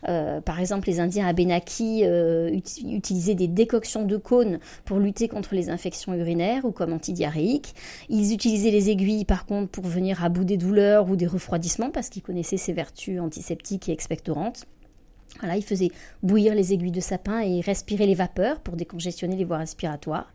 Euh, 0.09 0.41
par 0.41 0.61
exemple, 0.61 0.89
les 0.89 1.01
Indiens 1.01 1.27
Abenaki 1.27 2.03
euh, 2.05 2.51
utilisaient 2.85 3.35
des 3.35 3.49
décoctions 3.49 4.05
de 4.05 4.17
cônes 4.17 4.59
pour 4.85 4.99
lutter 4.99 5.29
contre 5.29 5.55
les 5.55 5.71
infections 5.71 6.15
urinaires 6.15 6.65
ou 6.65 6.71
comme 6.71 6.93
antidiarrhéiques. 6.93 7.75
Ils 8.09 8.33
utilisaient 8.33 8.71
les 8.71 8.91
aiguilles, 8.91 9.25
par 9.25 9.47
contre, 9.47 9.71
pour 9.71 9.85
venir 9.85 10.25
à 10.25 10.29
bout 10.29 10.45
des 10.45 10.57
douleurs 10.57 11.09
ou 11.11 11.17
des 11.17 11.27
refroidissements 11.27 11.91
parce 11.91 12.09
qu'ils 12.09 12.23
connaissaient 12.23 12.57
ses 12.57 12.73
vertus 12.73 13.21
antiseptiques 13.21 13.89
et 13.89 13.93
expectorantes. 13.93 14.67
Voilà, 15.41 15.57
il 15.57 15.65
faisait 15.65 15.91
bouillir 16.23 16.55
les 16.55 16.73
aiguilles 16.73 16.93
de 16.93 17.01
sapin 17.01 17.41
et 17.41 17.61
respirer 17.61 18.07
les 18.07 18.15
vapeurs 18.15 18.61
pour 18.61 18.77
décongestionner 18.77 19.37
les 19.37 19.45
voies 19.45 19.59
respiratoires. 19.59 20.33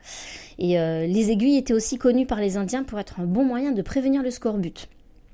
Euh, 0.61 1.05
les 1.05 1.31
aiguilles 1.31 1.57
étaient 1.57 1.73
aussi 1.73 1.97
connues 1.97 2.25
par 2.25 2.39
les 2.39 2.57
Indiens 2.57 2.83
pour 2.83 2.99
être 2.99 3.19
un 3.19 3.25
bon 3.25 3.45
moyen 3.45 3.71
de 3.71 3.81
prévenir 3.81 4.21
le 4.21 4.31
scorbut. 4.31 4.87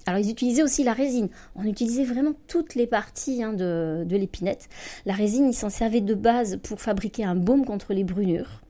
Alors 0.06 0.20
ils 0.20 0.30
utilisaient 0.30 0.62
aussi 0.62 0.84
la 0.84 0.94
résine. 0.94 1.30
On 1.56 1.64
utilisait 1.66 2.04
vraiment 2.04 2.34
toutes 2.48 2.76
les 2.76 2.86
parties 2.86 3.42
hein, 3.42 3.54
de, 3.54 4.04
de 4.06 4.16
l'épinette. 4.16 4.70
La 5.06 5.14
résine, 5.14 5.50
ils 5.50 5.56
s'en 5.56 5.72
servaient 5.72 6.02
de 6.02 6.14
base 6.14 6.58
pour 6.62 6.80
fabriquer 6.80 7.24
un 7.24 7.36
baume 7.36 7.66
contre 7.66 7.94
les 7.94 8.04
brûlures. 8.04 8.62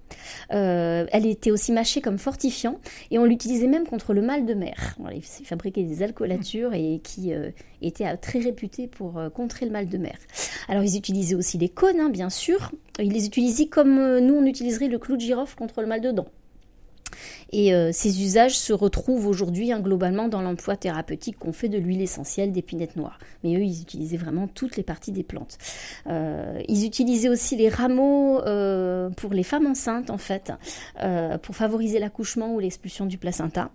Euh, 0.51 1.05
elle 1.11 1.25
était 1.25 1.51
aussi 1.51 1.71
mâchée 1.71 2.01
comme 2.01 2.17
fortifiant 2.17 2.79
et 3.11 3.19
on 3.19 3.25
l'utilisait 3.25 3.67
même 3.67 3.87
contre 3.87 4.13
le 4.13 4.21
mal 4.21 4.45
de 4.45 4.53
mer. 4.53 4.95
il 5.13 5.21
fabriquait 5.21 5.83
des 5.83 6.03
alcoolatures 6.03 6.73
et 6.73 6.99
qui 7.03 7.33
euh, 7.33 7.51
étaient 7.81 8.15
très 8.17 8.39
réputés 8.39 8.87
pour 8.87 9.17
euh, 9.17 9.29
contrer 9.29 9.65
le 9.65 9.71
mal 9.71 9.89
de 9.89 9.97
mer. 9.97 10.17
Alors 10.67 10.83
ils 10.83 10.97
utilisaient 10.97 11.35
aussi 11.35 11.57
les 11.57 11.69
cônes, 11.69 11.99
hein, 11.99 12.09
bien 12.09 12.29
sûr. 12.29 12.71
Ils 12.99 13.11
les 13.11 13.25
utilisaient 13.25 13.67
comme 13.67 14.19
nous 14.19 14.35
on 14.35 14.45
utiliserait 14.45 14.87
le 14.87 14.99
clou 14.99 15.15
de 15.15 15.21
girofle 15.21 15.55
contre 15.55 15.81
le 15.81 15.87
mal 15.87 16.01
de 16.01 16.11
dents. 16.11 16.27
Et 17.51 17.73
euh, 17.73 17.91
ces 17.91 18.23
usages 18.23 18.57
se 18.57 18.73
retrouvent 18.73 19.27
aujourd'hui 19.27 19.71
hein, 19.71 19.79
globalement 19.79 20.27
dans 20.27 20.41
l'emploi 20.41 20.75
thérapeutique 20.75 21.37
qu'on 21.39 21.53
fait 21.53 21.69
de 21.69 21.77
l'huile 21.77 22.01
essentielle 22.01 22.51
d'épinette 22.51 22.95
noire. 22.95 23.19
Mais 23.43 23.55
eux, 23.55 23.63
ils 23.63 23.81
utilisaient 23.81 24.17
vraiment 24.17 24.47
toutes 24.47 24.77
les 24.77 24.83
parties 24.83 25.11
des 25.11 25.23
plantes. 25.23 25.57
Euh, 26.07 26.61
ils 26.67 26.85
utilisaient 26.85 27.29
aussi 27.29 27.55
les 27.55 27.69
rameaux 27.69 28.39
euh, 28.41 29.09
pour 29.11 29.33
les 29.33 29.43
femmes 29.43 29.67
enceintes, 29.67 30.09
en 30.09 30.17
fait, 30.17 30.51
pour 31.41 31.55
favoriser 31.55 31.99
l'accouchement 31.99 32.53
ou 32.53 32.59
l'expulsion 32.59 33.05
du 33.05 33.17
placenta. 33.17 33.71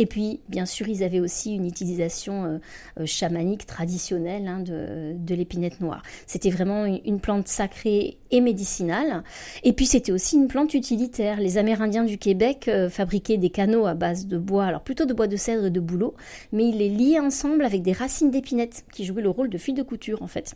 Et 0.00 0.06
puis, 0.06 0.40
bien 0.48 0.64
sûr, 0.64 0.88
ils 0.88 1.04
avaient 1.04 1.20
aussi 1.20 1.54
une 1.54 1.66
utilisation 1.66 2.44
euh, 2.46 2.58
euh, 2.98 3.04
chamanique 3.04 3.66
traditionnelle 3.66 4.48
hein, 4.48 4.60
de, 4.60 5.34
l'épinette 5.34 5.82
noire. 5.82 6.02
C'était 6.26 6.48
vraiment 6.48 6.86
une, 6.86 7.20
plante 7.20 7.48
sacrée 7.48 8.16
et 8.30 8.40
médicinale. 8.40 9.22
Et 9.62 9.74
puis, 9.74 9.84
c'était 9.84 10.10
aussi 10.10 10.36
une 10.36 10.48
plante 10.48 10.72
utilitaire. 10.72 11.38
Les 11.38 11.58
Amérindiens 11.58 12.04
du 12.04 12.16
Québec 12.16 12.66
euh, 12.68 12.88
fabriquaient 12.88 13.36
des 13.36 13.50
canaux 13.50 13.84
à 13.84 13.92
base 13.92 14.26
de 14.26 14.38
bois, 14.38 14.64
alors 14.64 14.80
plutôt 14.80 15.04
de 15.04 15.12
bois 15.12 15.26
de 15.26 15.36
cèdre 15.36 15.66
et 15.66 15.70
de 15.70 15.80
bouleau, 15.80 16.14
mais 16.50 16.70
ils 16.70 16.78
les 16.78 16.88
liaient 16.88 17.20
ensemble 17.20 17.62
avec 17.62 17.82
des 17.82 17.92
racines 17.92 18.30
d'épinette 18.30 18.86
qui 18.94 19.04
jouaient 19.04 19.20
le 19.20 19.28
rôle 19.28 19.50
de 19.50 19.58
fil 19.58 19.74
de 19.74 19.82
couture, 19.82 20.22
en 20.22 20.28
fait. 20.28 20.54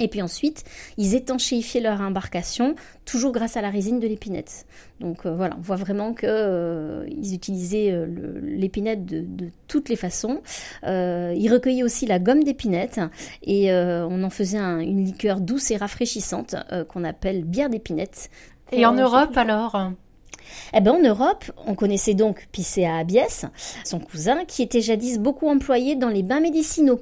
Et 0.00 0.08
puis 0.08 0.22
ensuite, 0.22 0.64
ils 0.96 1.14
étanchéifiaient 1.14 1.80
leur 1.80 2.00
embarcation, 2.00 2.74
toujours 3.04 3.32
grâce 3.32 3.56
à 3.56 3.62
la 3.62 3.70
résine 3.70 4.00
de 4.00 4.08
l'épinette. 4.08 4.66
Donc 5.00 5.26
euh, 5.26 5.34
voilà, 5.34 5.56
on 5.58 5.60
voit 5.60 5.76
vraiment 5.76 6.14
qu'ils 6.14 6.28
euh, 6.30 7.06
utilisaient 7.06 7.90
euh, 7.90 8.06
l'épinette 8.42 9.04
de, 9.04 9.50
toutes 9.68 9.88
les 9.88 9.96
façons. 9.96 10.40
ils 10.84 11.48
recueillaient 11.52 11.82
aussi 11.82 12.06
la 12.06 12.18
gomme 12.18 12.44
d'épinette 12.44 13.00
et 13.42 13.72
on 13.72 14.22
en 14.22 14.30
faisait 14.30 14.58
une 14.58 15.04
liqueur 15.04 15.40
douce 15.40 15.70
et 15.70 15.76
rafraîchissante 15.76 16.54
qu'on 16.88 17.04
appelle 17.04 17.44
bière 17.44 17.68
d'épinette. 17.68 18.30
Et 18.72 18.86
en 18.86 18.94
Europe 18.94 19.36
alors? 19.36 19.90
Eh 20.72 20.80
ben, 20.80 20.92
en 20.92 21.02
Europe, 21.02 21.50
on 21.66 21.74
connaissait 21.74 22.14
donc 22.14 22.46
Picea 22.52 22.96
abies, 22.98 23.46
son 23.84 23.98
cousin, 23.98 24.44
qui 24.44 24.62
était 24.62 24.80
jadis 24.80 25.18
beaucoup 25.18 25.48
employé 25.48 25.96
dans 25.96 26.08
les 26.08 26.22
bains 26.22 26.40
médicinaux 26.40 27.00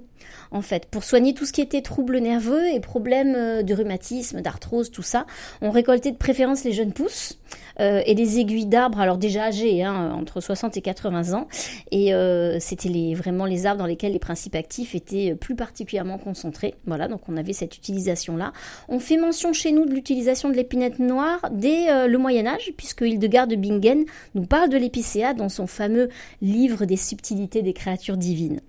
en 0.53 0.63
fait, 0.63 0.87
pour 0.87 1.03
soigner 1.03 1.35
tout 1.35 1.47
ce 1.47 1.53
qui 1.53 1.61
était 1.61 1.81
troubles 1.81 2.19
nerveux 2.19 2.69
et 2.69 2.79
problèmes 2.79 3.35
euh, 3.35 3.63
de 3.63 3.75
rhumatisme, 3.75 4.43
d'arthrose, 4.43 4.91
tout 4.91 5.03
ça. 5.03 5.27
On 5.63 5.71
récoltait 5.71 6.13
de 6.13 6.17
préférence 6.17 6.65
les 6.65 6.73
jeunes 6.73 6.93
pousses 6.93 7.39
euh, 7.81 8.03
et 8.05 8.15
des 8.15 8.39
aiguilles 8.39 8.67
d'arbres, 8.67 9.01
alors 9.01 9.17
déjà 9.17 9.45
âgés, 9.45 9.83
hein, 9.83 10.13
entre 10.13 10.41
60 10.41 10.77
et 10.77 10.83
80 10.83 11.33
ans. 11.33 11.49
Et 11.91 12.15
euh, 12.15 12.59
c'était 12.61 12.91
les, 12.91 13.15
vraiment 13.15 13.47
les 13.47 13.65
arbres 13.65 13.79
dans 13.79 13.87
lesquels 13.87 14.13
les 14.13 14.19
principes 14.19 14.55
actifs 14.55 14.95
étaient 14.95 15.35
plus 15.35 15.57
particulièrement 15.57 16.19
concentrés. 16.19 16.75
Voilà, 16.87 17.09
donc 17.09 17.23
on 17.29 17.37
avait 17.39 17.55
cette 17.55 17.77
utilisation-là. 17.77 18.53
On 18.89 18.99
fait 18.99 19.17
mention 19.17 19.55
chez 19.55 19.73
nous 19.73 19.87
de 19.87 19.93
l'utilisation 19.93 20.51
de 20.51 20.55
l'épinette 20.55 20.99
noire 20.99 21.41
dès 21.51 22.07
le 22.07 22.19
Moyen 22.19 22.47
Âge, 22.47 22.73
puisque 22.77 23.01
Hildegard 23.01 23.47
de 23.47 23.57
Bingen 23.57 24.05
nous 24.35 24.45
parle 24.45 24.69
de 24.69 24.77
l'épicéa 24.77 25.33
dans 25.33 25.49
son 25.49 25.67
fameux 25.67 26.11
livre 26.43 26.85
des 26.85 26.97
subtilités 26.97 27.63
des 27.63 27.73
créatures 27.73 28.17
divines. 28.17 28.61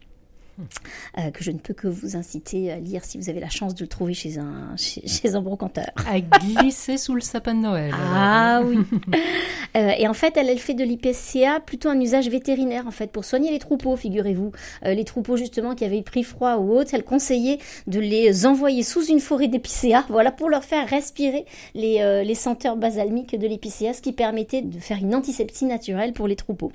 Euh, 1.18 1.32
que 1.32 1.44
je 1.44 1.50
ne 1.52 1.58
peux 1.58 1.74
que 1.74 1.88
vous 1.88 2.16
inciter 2.16 2.72
à 2.72 2.78
lire 2.78 3.04
si 3.04 3.18
vous 3.18 3.30
avez 3.30 3.40
la 3.40 3.50
chance 3.50 3.74
de 3.74 3.84
le 3.84 3.88
trouver 3.88 4.14
chez 4.14 4.38
un, 4.38 4.76
chez, 4.78 5.02
un 5.36 5.42
brocanteur. 5.42 5.92
À 6.08 6.20
glisser 6.20 6.98
sous 6.98 7.16
le 7.16 7.22
sapin 7.22 7.56
de 7.56 7.62
Noël. 7.62 7.94
Ah 7.94 8.62
oui. 8.64 8.80
Euh, 9.76 9.90
et 9.98 10.08
en 10.08 10.14
fait, 10.14 10.38
elle, 10.38 10.50
elle 10.50 10.60
fait 10.60 10.76
de 10.76 10.84
l'IPCA 10.84 11.60
plutôt 11.60 11.90
un 11.90 12.00
usage 12.00 12.30
vétérinaire, 12.30 12.86
en 12.86 12.92
fait, 12.92 13.08
pour 13.08 13.26
soigner 13.26 13.50
les 13.50 13.58
troupeaux, 13.58 13.96
figurez-vous. 13.96 14.52
Euh, 14.86 14.94
les 14.94 15.04
troupeaux, 15.04 15.36
justement, 15.36 15.74
qui 15.74 15.84
avaient 15.84 16.04
pris 16.04 16.22
froid 16.22 16.58
ou 16.58 16.78
autre, 16.78 16.94
elle 16.94 17.04
conseillait 17.04 17.58
de 17.88 18.00
les 18.00 18.46
envoyer 18.46 18.84
sous 18.84 19.04
une 19.06 19.20
forêt 19.20 19.48
d'épicéa, 19.48 20.06
voilà, 20.10 20.32
pour 20.32 20.52
leur 20.52 20.64
faire 20.64 20.88
respirer 20.88 21.46
les, 21.74 22.24
les 22.24 22.36
senteurs 22.36 22.76
basalmiques 22.76 23.36
de 23.36 23.48
l'épicéa, 23.48 23.94
ce 23.94 24.02
qui 24.04 24.14
permettait 24.14 24.62
de 24.62 24.78
faire 24.78 25.00
une 25.00 25.16
antisepsie 25.16 25.66
naturelle 25.66 26.14
pour 26.14 26.28
les 26.28 26.36
troupeaux. 26.36 26.72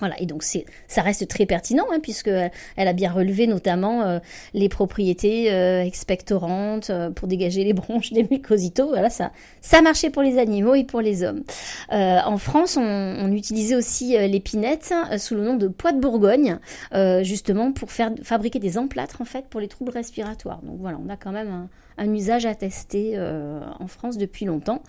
Voilà, 0.00 0.20
et 0.20 0.26
donc 0.26 0.42
c'est, 0.42 0.64
ça 0.88 1.02
reste 1.02 1.28
très 1.28 1.46
pertinent, 1.46 1.84
hein, 1.92 1.98
puisque 2.02 2.28
elle 2.28 2.88
a 2.88 2.92
bien 2.92 3.12
relevé 3.12 3.46
notamment 3.46 4.02
euh, 4.02 4.18
les 4.54 4.68
propriétés 4.68 5.52
euh, 5.52 5.84
expectorantes 5.84 6.90
euh, 6.90 7.10
pour 7.10 7.28
dégager 7.28 7.64
les 7.64 7.72
bronches 7.74 8.12
des 8.12 8.26
mucositos. 8.28 8.88
Voilà, 8.88 9.10
ça, 9.10 9.30
ça 9.60 9.82
marchait 9.82 10.10
pour 10.10 10.22
les 10.22 10.38
animaux 10.38 10.74
et 10.74 10.84
pour 10.84 11.00
les 11.00 11.22
hommes. 11.22 11.42
en 11.90 12.38
France, 12.38 12.76
on, 12.76 12.82
on 12.82 13.32
utilisait 13.32 13.76
aussi 13.76 14.16
l'épinette 14.16 14.92
sous 15.18 15.34
le 15.34 15.42
nom 15.42 15.54
de 15.54 15.68
poids 15.68 15.92
de 15.92 16.00
Bourgogne, 16.00 16.58
justement 17.22 17.72
pour 17.72 17.92
faire 17.92 18.10
fabriquer 18.22 18.58
des 18.58 18.78
emplâtres 18.78 19.20
en 19.20 19.24
fait 19.24 19.46
pour 19.46 19.60
les 19.60 19.68
troubles 19.68 19.92
respiratoires. 19.92 20.60
Donc 20.62 20.78
voilà, 20.80 20.98
on 21.04 21.08
a 21.10 21.16
quand 21.16 21.32
même 21.32 21.50
un, 21.50 21.68
un 22.00 22.12
usage 22.12 22.46
attesté 22.46 23.16
en 23.18 23.86
France 23.86 24.18
depuis 24.18 24.46
longtemps. 24.46 24.82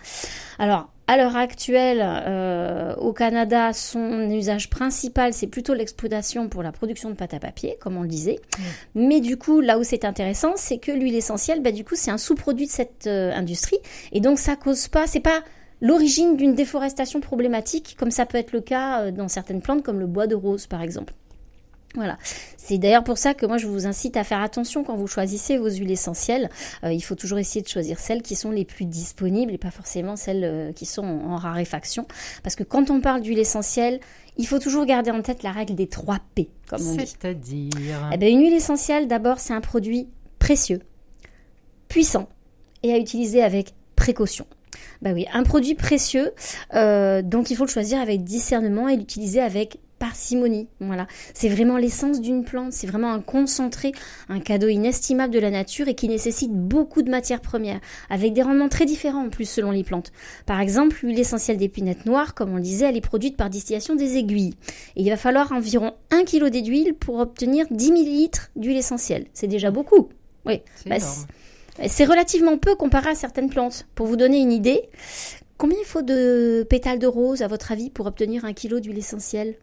Alors 0.58 0.88
à 1.08 1.16
l'heure 1.18 1.36
actuelle, 1.36 2.00
euh, 2.02 2.94
au 2.96 3.12
Canada, 3.12 3.74
son 3.74 4.30
usage 4.30 4.70
principal, 4.70 5.34
c'est 5.34 5.46
plutôt 5.46 5.74
l'exploitation 5.74 6.48
pour 6.48 6.62
la 6.62 6.72
production 6.72 7.10
de 7.10 7.14
pâte 7.14 7.34
à 7.34 7.38
papier, 7.38 7.76
comme 7.80 7.98
on 7.98 8.02
le 8.02 8.08
disait. 8.08 8.38
Mais 8.94 9.20
du 9.20 9.36
coup, 9.36 9.60
là 9.60 9.78
où 9.78 9.84
c'est 9.84 10.06
intéressant, 10.06 10.52
c'est 10.56 10.78
que 10.78 10.90
l'huile 10.92 11.14
essentielle, 11.14 11.60
bah, 11.60 11.72
du 11.72 11.84
coup, 11.84 11.96
c'est 11.96 12.10
un 12.10 12.16
sous-produit 12.16 12.66
de 12.66 12.70
cette 12.70 13.06
euh, 13.08 13.30
industrie. 13.34 13.78
Et 14.12 14.20
donc, 14.20 14.38
ça 14.38 14.56
cause 14.56 14.88
pas, 14.88 15.06
c'est 15.06 15.20
pas 15.20 15.42
l'origine 15.82 16.36
d'une 16.36 16.54
déforestation 16.54 17.20
problématique, 17.20 17.96
comme 17.98 18.10
ça 18.10 18.24
peut 18.24 18.38
être 18.38 18.52
le 18.52 18.60
cas 18.60 19.02
euh, 19.02 19.10
dans 19.10 19.28
certaines 19.28 19.60
plantes, 19.60 19.82
comme 19.82 19.98
le 19.98 20.06
bois 20.06 20.26
de 20.26 20.34
rose, 20.34 20.66
par 20.66 20.80
exemple. 20.80 21.12
Voilà. 21.94 22.18
C'est 22.56 22.78
d'ailleurs 22.78 23.04
pour 23.04 23.18
ça 23.18 23.34
que 23.34 23.44
moi 23.44 23.58
je 23.58 23.66
vous 23.66 23.86
incite 23.86 24.16
à 24.16 24.24
faire 24.24 24.40
attention 24.40 24.84
quand 24.84 24.94
vous 24.94 25.06
choisissez 25.06 25.58
vos 25.58 25.68
huiles 25.68 25.90
essentielles. 25.90 26.48
Euh, 26.84 26.92
il 26.92 27.00
faut 27.02 27.14
toujours 27.14 27.38
essayer 27.38 27.62
de 27.62 27.68
choisir 27.68 27.98
celles 27.98 28.22
qui 28.22 28.34
sont 28.34 28.50
les 28.50 28.64
plus 28.64 28.86
disponibles 28.86 29.52
et 29.52 29.58
pas 29.58 29.70
forcément 29.70 30.16
celles 30.16 30.44
euh, 30.44 30.72
qui 30.72 30.86
sont 30.86 31.04
en, 31.04 31.36
raréfaction. 31.36 32.06
Parce 32.42 32.56
que 32.56 32.62
quand 32.62 32.90
on 32.90 33.00
parle 33.00 33.20
d'huile 33.20 33.38
essentielle, 33.38 34.00
il 34.36 34.46
faut 34.46 34.58
toujours 34.58 34.86
garder 34.86 35.10
en 35.10 35.22
tête 35.22 35.42
la 35.42 35.52
règle 35.52 35.74
des 35.74 35.88
3 35.88 36.18
P, 36.34 36.48
comme 36.68 36.86
on 36.86 36.96
dit. 36.96 37.06
C'est-à-dire 37.06 38.10
eh 38.12 38.16
bien, 38.16 38.28
Une 38.28 38.40
huile 38.40 38.54
essentielle, 38.54 39.08
d'abord, 39.08 39.38
c'est 39.40 39.52
un 39.52 39.60
produit 39.60 40.08
précieux, 40.38 40.80
puissant 41.88 42.28
et 42.82 42.92
à 42.92 42.98
utiliser 42.98 43.42
avec 43.42 43.74
précaution. 43.96 44.46
Bah 45.02 45.10
oui, 45.12 45.26
un 45.32 45.42
produit 45.42 45.74
précieux, 45.74 46.32
euh, 46.74 47.22
donc 47.22 47.50
il 47.50 47.56
faut 47.56 47.64
le 47.64 47.70
choisir 47.70 48.00
avec 48.00 48.22
discernement 48.22 48.88
et 48.88 48.96
l'utiliser 48.96 49.40
avec 49.40 49.78
parcimonie. 50.02 50.66
Voilà, 50.80 51.06
c'est 51.32 51.48
vraiment 51.48 51.76
l'essence 51.76 52.20
d'une 52.20 52.42
plante, 52.42 52.72
c'est 52.72 52.88
vraiment 52.88 53.12
un 53.12 53.20
concentré, 53.20 53.92
un 54.28 54.40
cadeau 54.40 54.66
inestimable 54.66 55.32
de 55.32 55.38
la 55.38 55.52
nature 55.52 55.86
et 55.86 55.94
qui 55.94 56.08
nécessite 56.08 56.50
beaucoup 56.50 57.02
de 57.02 57.10
matières 57.10 57.40
premières, 57.40 57.78
avec 58.10 58.32
des 58.32 58.42
rendements 58.42 58.68
très 58.68 58.84
différents 58.84 59.26
en 59.26 59.28
plus 59.28 59.48
selon 59.48 59.70
les 59.70 59.84
plantes. 59.84 60.10
Par 60.44 60.60
exemple, 60.60 60.98
l'huile 61.04 61.20
essentielle 61.20 61.56
d'épinette 61.56 62.04
noire, 62.04 62.34
comme 62.34 62.52
on 62.52 62.56
le 62.56 62.62
disait, 62.62 62.86
elle 62.86 62.96
est 62.96 63.00
produite 63.00 63.36
par 63.36 63.48
distillation 63.48 63.94
des 63.94 64.16
aiguilles. 64.16 64.54
Et 64.96 65.02
il 65.02 65.08
va 65.08 65.16
falloir 65.16 65.52
environ 65.52 65.92
1 66.10 66.24
kg 66.24 66.50
d'huile 66.50 66.94
pour 66.94 67.20
obtenir 67.20 67.66
10 67.70 67.92
ml 67.92 68.40
d'huile 68.56 68.78
essentielle. 68.78 69.26
C'est 69.34 69.46
déjà 69.46 69.70
beaucoup. 69.70 70.08
Oui, 70.46 70.62
bah, 70.84 70.96
c'est 71.86 72.06
relativement 72.06 72.58
peu 72.58 72.74
comparé 72.74 73.10
à 73.10 73.14
certaines 73.14 73.50
plantes. 73.50 73.86
Pour 73.94 74.08
vous 74.08 74.16
donner 74.16 74.40
une 74.40 74.50
idée, 74.50 74.82
combien 75.58 75.78
il 75.78 75.86
faut 75.86 76.02
de 76.02 76.66
pétales 76.68 76.98
de 76.98 77.06
rose, 77.06 77.42
à 77.42 77.46
votre 77.46 77.70
avis, 77.70 77.88
pour 77.88 78.06
obtenir 78.06 78.44
un 78.44 78.52
kilo 78.52 78.80
d'huile 78.80 78.98
essentielle? 78.98 79.54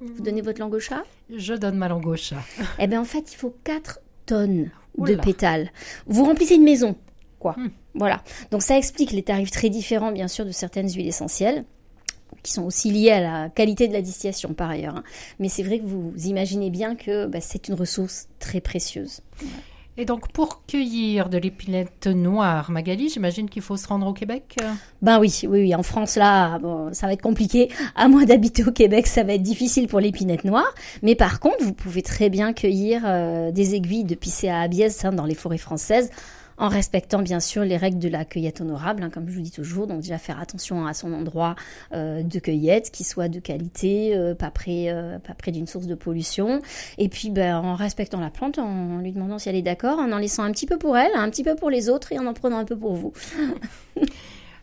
Vous 0.00 0.22
donnez 0.22 0.42
votre 0.42 0.60
langue 0.60 0.74
au 0.74 0.80
chat 0.80 1.02
Je 1.34 1.54
donne 1.54 1.76
ma 1.76 1.88
langue 1.88 2.06
au 2.06 2.16
chat. 2.16 2.42
eh 2.78 2.86
bien, 2.86 3.00
en 3.00 3.04
fait, 3.04 3.32
il 3.32 3.36
faut 3.36 3.54
4 3.64 4.00
tonnes 4.26 4.70
de 4.98 5.14
pétales. 5.16 5.70
Vous 6.06 6.24
remplissez 6.24 6.54
une 6.54 6.64
maison, 6.64 6.96
quoi. 7.38 7.54
Hmm. 7.56 7.70
Voilà. 7.94 8.22
Donc, 8.50 8.62
ça 8.62 8.76
explique 8.76 9.12
les 9.12 9.22
tarifs 9.22 9.50
très 9.50 9.70
différents, 9.70 10.12
bien 10.12 10.28
sûr, 10.28 10.44
de 10.44 10.52
certaines 10.52 10.88
huiles 10.88 11.08
essentielles 11.08 11.64
qui 12.42 12.52
sont 12.52 12.64
aussi 12.64 12.90
liées 12.90 13.10
à 13.10 13.20
la 13.20 13.48
qualité 13.48 13.88
de 13.88 13.92
la 13.92 14.02
distillation 14.02 14.52
par 14.52 14.70
ailleurs. 14.70 14.96
Hein. 14.96 15.04
Mais 15.38 15.48
c'est 15.48 15.62
vrai 15.62 15.80
que 15.80 15.86
vous 15.86 16.12
imaginez 16.24 16.70
bien 16.70 16.94
que 16.94 17.26
bah, 17.26 17.40
c'est 17.40 17.68
une 17.68 17.74
ressource 17.74 18.28
très 18.38 18.60
précieuse. 18.60 19.22
Et 20.00 20.04
donc, 20.04 20.28
pour 20.28 20.64
cueillir 20.64 21.28
de 21.28 21.38
l'épinette 21.38 22.06
noire, 22.06 22.70
Magali, 22.70 23.08
j'imagine 23.08 23.50
qu'il 23.50 23.62
faut 23.62 23.76
se 23.76 23.88
rendre 23.88 24.06
au 24.06 24.12
Québec 24.12 24.54
Ben 25.02 25.18
oui, 25.18 25.40
oui, 25.42 25.62
oui. 25.62 25.74
En 25.74 25.82
France, 25.82 26.14
là, 26.14 26.60
ça 26.92 27.08
va 27.08 27.14
être 27.14 27.22
compliqué. 27.22 27.68
À 27.96 28.06
moins 28.06 28.24
d'habiter 28.24 28.64
au 28.64 28.70
Québec, 28.70 29.08
ça 29.08 29.24
va 29.24 29.32
être 29.32 29.42
difficile 29.42 29.88
pour 29.88 29.98
l'épinette 29.98 30.44
noire. 30.44 30.72
Mais 31.02 31.16
par 31.16 31.40
contre, 31.40 31.64
vous 31.64 31.72
pouvez 31.72 32.02
très 32.02 32.30
bien 32.30 32.52
cueillir 32.52 33.02
euh, 33.04 33.50
des 33.50 33.74
aiguilles 33.74 34.04
de 34.04 34.14
Picea 34.14 34.60
abies 34.60 34.84
hein, 35.02 35.10
dans 35.10 35.26
les 35.26 35.34
forêts 35.34 35.58
françaises 35.58 36.10
en 36.58 36.68
respectant 36.68 37.22
bien 37.22 37.40
sûr 37.40 37.64
les 37.64 37.76
règles 37.76 37.98
de 37.98 38.08
la 38.08 38.24
cueillette 38.24 38.60
honorable, 38.60 39.02
hein, 39.02 39.10
comme 39.10 39.28
je 39.28 39.34
vous 39.34 39.40
dis 39.40 39.50
toujours. 39.50 39.86
Donc 39.86 40.00
déjà 40.00 40.18
faire 40.18 40.40
attention 40.40 40.86
à 40.86 40.94
son 40.94 41.12
endroit 41.12 41.54
euh, 41.94 42.22
de 42.22 42.38
cueillette, 42.38 42.90
qui 42.90 43.04
soit 43.04 43.28
de 43.28 43.38
qualité, 43.38 44.16
euh, 44.16 44.34
pas 44.34 44.50
près, 44.50 44.86
euh, 44.88 45.18
près 45.38 45.52
d'une 45.52 45.66
source 45.66 45.86
de 45.86 45.94
pollution. 45.94 46.60
Et 46.98 47.08
puis 47.08 47.30
ben, 47.30 47.56
en 47.56 47.74
respectant 47.76 48.20
la 48.20 48.30
plante, 48.30 48.58
en 48.58 48.98
lui 48.98 49.12
demandant 49.12 49.38
si 49.38 49.48
elle 49.48 49.56
est 49.56 49.62
d'accord, 49.62 49.98
en 49.98 50.12
en 50.12 50.18
laissant 50.18 50.42
un 50.42 50.50
petit 50.52 50.66
peu 50.66 50.78
pour 50.78 50.96
elle, 50.96 51.12
un 51.14 51.30
petit 51.30 51.44
peu 51.44 51.54
pour 51.54 51.70
les 51.70 51.88
autres 51.88 52.12
et 52.12 52.18
en 52.18 52.26
en 52.26 52.34
prenant 52.34 52.58
un 52.58 52.64
peu 52.64 52.76
pour 52.76 52.94
vous. 52.94 53.12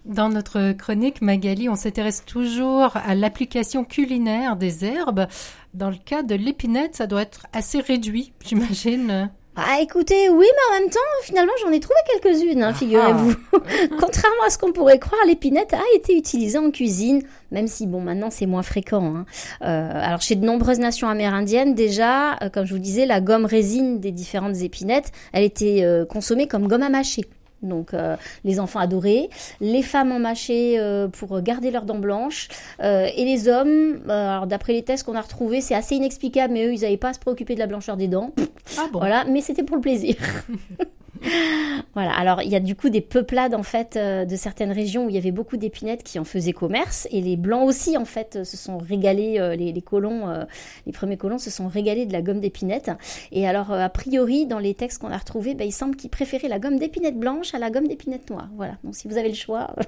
Dans 0.05 0.29
notre 0.29 0.73
chronique, 0.73 1.23
Magali, 1.23 1.67
on 1.67 1.75
s'intéresse 1.75 2.23
toujours 2.25 2.95
à 2.95 3.15
l'application 3.15 3.83
culinaire 3.83 4.55
des 4.55 4.85
herbes. 4.85 5.25
Dans 5.73 5.89
le 5.89 5.97
cas 5.97 6.21
de 6.21 6.35
l'épinette, 6.35 6.95
ça 6.95 7.07
doit 7.07 7.23
être 7.23 7.47
assez 7.53 7.79
réduit, 7.79 8.31
j'imagine. 8.45 9.31
Ah 9.57 9.79
écoutez, 9.81 10.29
oui, 10.29 10.45
mais 10.45 10.75
en 10.75 10.81
même 10.81 10.89
temps, 10.89 10.99
finalement, 11.23 11.53
j'en 11.63 11.71
ai 11.71 11.79
trouvé 11.79 11.95
quelques-unes, 12.11 12.61
hein, 12.61 12.73
figurez-vous. 12.73 13.35
Ah. 13.53 13.57
Contrairement 13.99 14.43
à 14.45 14.49
ce 14.49 14.57
qu'on 14.57 14.73
pourrait 14.73 14.99
croire, 14.99 15.21
l'épinette 15.25 15.73
a 15.73 15.81
été 15.95 16.17
utilisée 16.17 16.57
en 16.57 16.71
cuisine, 16.71 17.21
même 17.51 17.67
si, 17.67 17.87
bon, 17.87 18.01
maintenant, 18.01 18.29
c'est 18.29 18.47
moins 18.47 18.63
fréquent. 18.63 19.15
Hein. 19.15 19.25
Euh, 19.61 19.91
alors, 19.93 20.21
chez 20.21 20.35
de 20.35 20.45
nombreuses 20.45 20.79
nations 20.79 21.07
amérindiennes, 21.07 21.73
déjà, 21.73 22.35
euh, 22.41 22.49
comme 22.49 22.65
je 22.65 22.73
vous 22.73 22.79
disais, 22.79 23.05
la 23.05 23.21
gomme 23.21 23.45
résine 23.45 24.01
des 24.01 24.11
différentes 24.11 24.57
épinettes, 24.57 25.13
elle 25.31 25.43
était 25.43 25.83
euh, 25.83 26.05
consommée 26.05 26.47
comme 26.47 26.67
gomme 26.67 26.83
à 26.83 26.89
mâcher. 26.89 27.23
Donc 27.65 27.93
euh, 27.93 28.15
les 28.43 28.59
enfants 28.59 28.79
adoraient, 28.79 29.29
les 29.59 29.81
femmes 29.81 30.11
en 30.11 30.19
mâchaient 30.19 30.75
euh, 30.77 31.07
pour 31.07 31.41
garder 31.41 31.71
leurs 31.71 31.85
dents 31.85 31.99
blanches, 31.99 32.47
euh, 32.81 33.07
et 33.15 33.25
les 33.25 33.47
hommes, 33.47 34.01
alors 34.09 34.47
d'après 34.47 34.73
les 34.73 34.83
tests 34.83 35.03
qu'on 35.03 35.15
a 35.15 35.21
retrouvés, 35.21 35.61
c'est 35.61 35.75
assez 35.75 35.95
inexplicable, 35.95 36.53
mais 36.53 36.65
eux 36.65 36.73
ils 36.73 36.81
n'avaient 36.81 36.97
pas 36.97 37.09
à 37.09 37.13
se 37.13 37.19
préoccuper 37.19 37.55
de 37.55 37.59
la 37.59 37.67
blancheur 37.67 37.97
des 37.97 38.07
dents. 38.07 38.31
Ah 38.77 38.87
bon? 38.91 38.99
Voilà, 38.99 39.25
mais 39.25 39.41
c'était 39.41 39.63
pour 39.63 39.75
le 39.75 39.81
plaisir. 39.81 40.15
voilà. 41.93 42.11
Alors 42.13 42.41
il 42.41 42.49
y 42.49 42.55
a 42.55 42.59
du 42.59 42.75
coup 42.75 42.89
des 42.89 43.01
peuplades 43.01 43.55
en 43.55 43.63
fait 43.63 43.95
euh, 43.95 44.25
de 44.25 44.35
certaines 44.35 44.71
régions 44.71 45.05
où 45.05 45.09
il 45.09 45.15
y 45.15 45.17
avait 45.17 45.31
beaucoup 45.31 45.57
d'épinettes 45.57 46.03
qui 46.03 46.19
en 46.19 46.23
faisaient 46.23 46.53
commerce 46.53 47.07
et 47.11 47.21
les 47.21 47.37
blancs 47.37 47.67
aussi 47.67 47.97
en 47.97 48.05
fait 48.05 48.43
se 48.43 48.57
sont 48.57 48.77
régalés. 48.77 49.39
Euh, 49.39 49.55
les, 49.55 49.81
colons, 49.81 50.29
euh, 50.29 50.43
les 50.85 50.91
premiers 50.91 51.17
colons 51.17 51.37
se 51.37 51.49
sont 51.49 51.67
régalés 51.67 52.05
de 52.05 52.13
la 52.13 52.21
gomme 52.21 52.39
d'épinette. 52.39 52.91
Et 53.31 53.47
alors 53.47 53.71
a 53.71 53.89
priori 53.89 54.45
dans 54.45 54.59
les 54.59 54.73
textes 54.73 55.01
qu'on 55.01 55.11
a 55.11 55.17
retrouvés, 55.17 55.53
ben, 55.53 55.67
il 55.67 55.71
semble 55.71 55.95
qu'ils 55.95 56.09
préféraient 56.09 56.47
la 56.47 56.59
gomme 56.59 56.77
d'épinette 56.77 57.17
blanche 57.17 57.53
à 57.55 57.59
la 57.59 57.69
gomme 57.69 57.87
d'épinette 57.87 58.29
noire. 58.29 58.49
Voilà. 58.55 58.77
Donc 58.83 58.95
si 58.95 59.07
vous 59.07 59.17
avez 59.17 59.29
le 59.29 59.35
choix. 59.35 59.73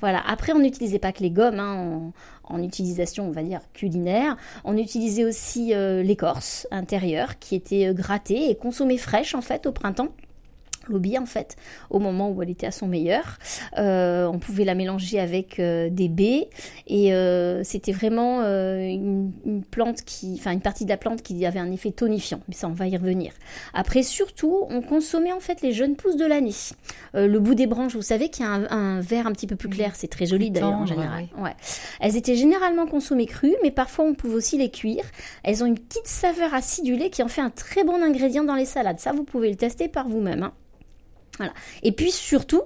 Voilà. 0.00 0.22
Après, 0.26 0.52
on 0.52 0.58
n'utilisait 0.58 0.98
pas 0.98 1.12
que 1.12 1.22
les 1.22 1.30
gommes 1.30 1.60
hein, 1.60 2.12
en, 2.44 2.62
utilisation, 2.62 3.28
on 3.28 3.30
va 3.30 3.42
dire, 3.42 3.60
culinaire. 3.72 4.36
On 4.64 4.76
utilisait 4.76 5.24
aussi 5.24 5.74
euh, 5.74 6.02
l'écorce 6.02 6.66
intérieure 6.70 7.38
qui 7.38 7.54
était 7.54 7.86
euh, 7.86 7.92
grattée 7.92 8.50
et 8.50 8.56
consommée 8.56 8.98
fraîche, 8.98 9.34
en 9.34 9.42
fait, 9.42 9.66
au 9.66 9.72
printemps 9.72 10.08
lobby 10.88 11.18
en 11.18 11.26
fait 11.26 11.56
au 11.90 11.98
moment 11.98 12.30
où 12.30 12.42
elle 12.42 12.50
était 12.50 12.66
à 12.66 12.70
son 12.70 12.86
meilleur. 12.86 13.38
Euh, 13.78 14.26
on 14.26 14.38
pouvait 14.38 14.64
la 14.64 14.74
mélanger 14.74 15.20
avec 15.20 15.58
euh, 15.58 15.88
des 15.90 16.08
baies 16.08 16.48
et 16.86 17.14
euh, 17.14 17.62
c'était 17.64 17.92
vraiment 17.92 18.40
une, 18.40 19.32
plante 19.70 20.02
qui, 20.02 20.36
enfin 20.38 20.52
une 20.52 20.60
partie 20.60 20.84
de 20.84 20.90
la 20.90 20.96
plante 20.96 21.22
qui 21.22 21.44
avait 21.44 21.58
un 21.58 21.70
effet 21.72 21.90
tonifiant. 21.90 22.40
Mais 22.48 22.54
ça 22.54 22.68
on 22.68 22.72
va 22.72 22.86
y 22.86 22.96
revenir. 22.96 23.32
Après 23.74 24.02
surtout 24.02 24.66
on 24.68 24.80
consommait 24.82 25.32
en 25.32 25.40
fait 25.40 25.62
les 25.62 25.72
jeunes 25.72 25.96
pousses 25.96 26.16
de 26.16 26.26
l'année. 26.26 26.50
le 27.14 27.38
bout 27.38 27.54
des 27.54 27.66
branches, 27.66 27.94
vous 27.94 28.02
savez 28.02 28.28
qu'il 28.28 28.44
y 28.44 28.48
a 28.48 28.52
un, 28.52 29.00
vert 29.00 29.26
un 29.26 29.32
petit 29.32 29.46
peu 29.46 29.56
plus 29.56 29.68
clair, 29.68 29.92
c'est 29.94 30.08
très 30.08 30.26
joli 30.26 30.50
d'ailleurs 30.50 30.72
en 30.72 30.86
général. 30.86 31.28
Ouais. 31.38 31.54
Elles 32.00 32.16
étaient 32.16 32.36
généralement 32.36 32.86
consommées 32.86 33.26
crues, 33.26 33.56
mais 33.62 33.70
parfois 33.70 34.04
on 34.04 34.14
pouvait 34.14 34.34
aussi 34.34 34.58
les 34.58 34.70
cuire. 34.70 35.04
Elles 35.44 35.62
ont 35.62 35.66
une 35.66 35.78
petite 35.78 36.06
saveur 36.06 36.54
acidulée 36.54 37.10
qui 37.10 37.22
en 37.22 37.28
fait 37.28 37.40
un 37.40 37.50
très 37.50 37.84
bon 37.84 38.02
ingrédient 38.02 38.44
dans 38.44 38.54
les 38.54 38.64
salades. 38.64 39.00
Ça 39.00 39.12
vous 39.12 39.24
pouvez 39.24 39.50
le 39.50 39.56
tester 39.56 39.88
par 39.88 40.08
vous-même. 40.08 40.42
Hein. 40.42 40.52
Et 41.82 41.92
puis 41.92 42.10
surtout, 42.10 42.62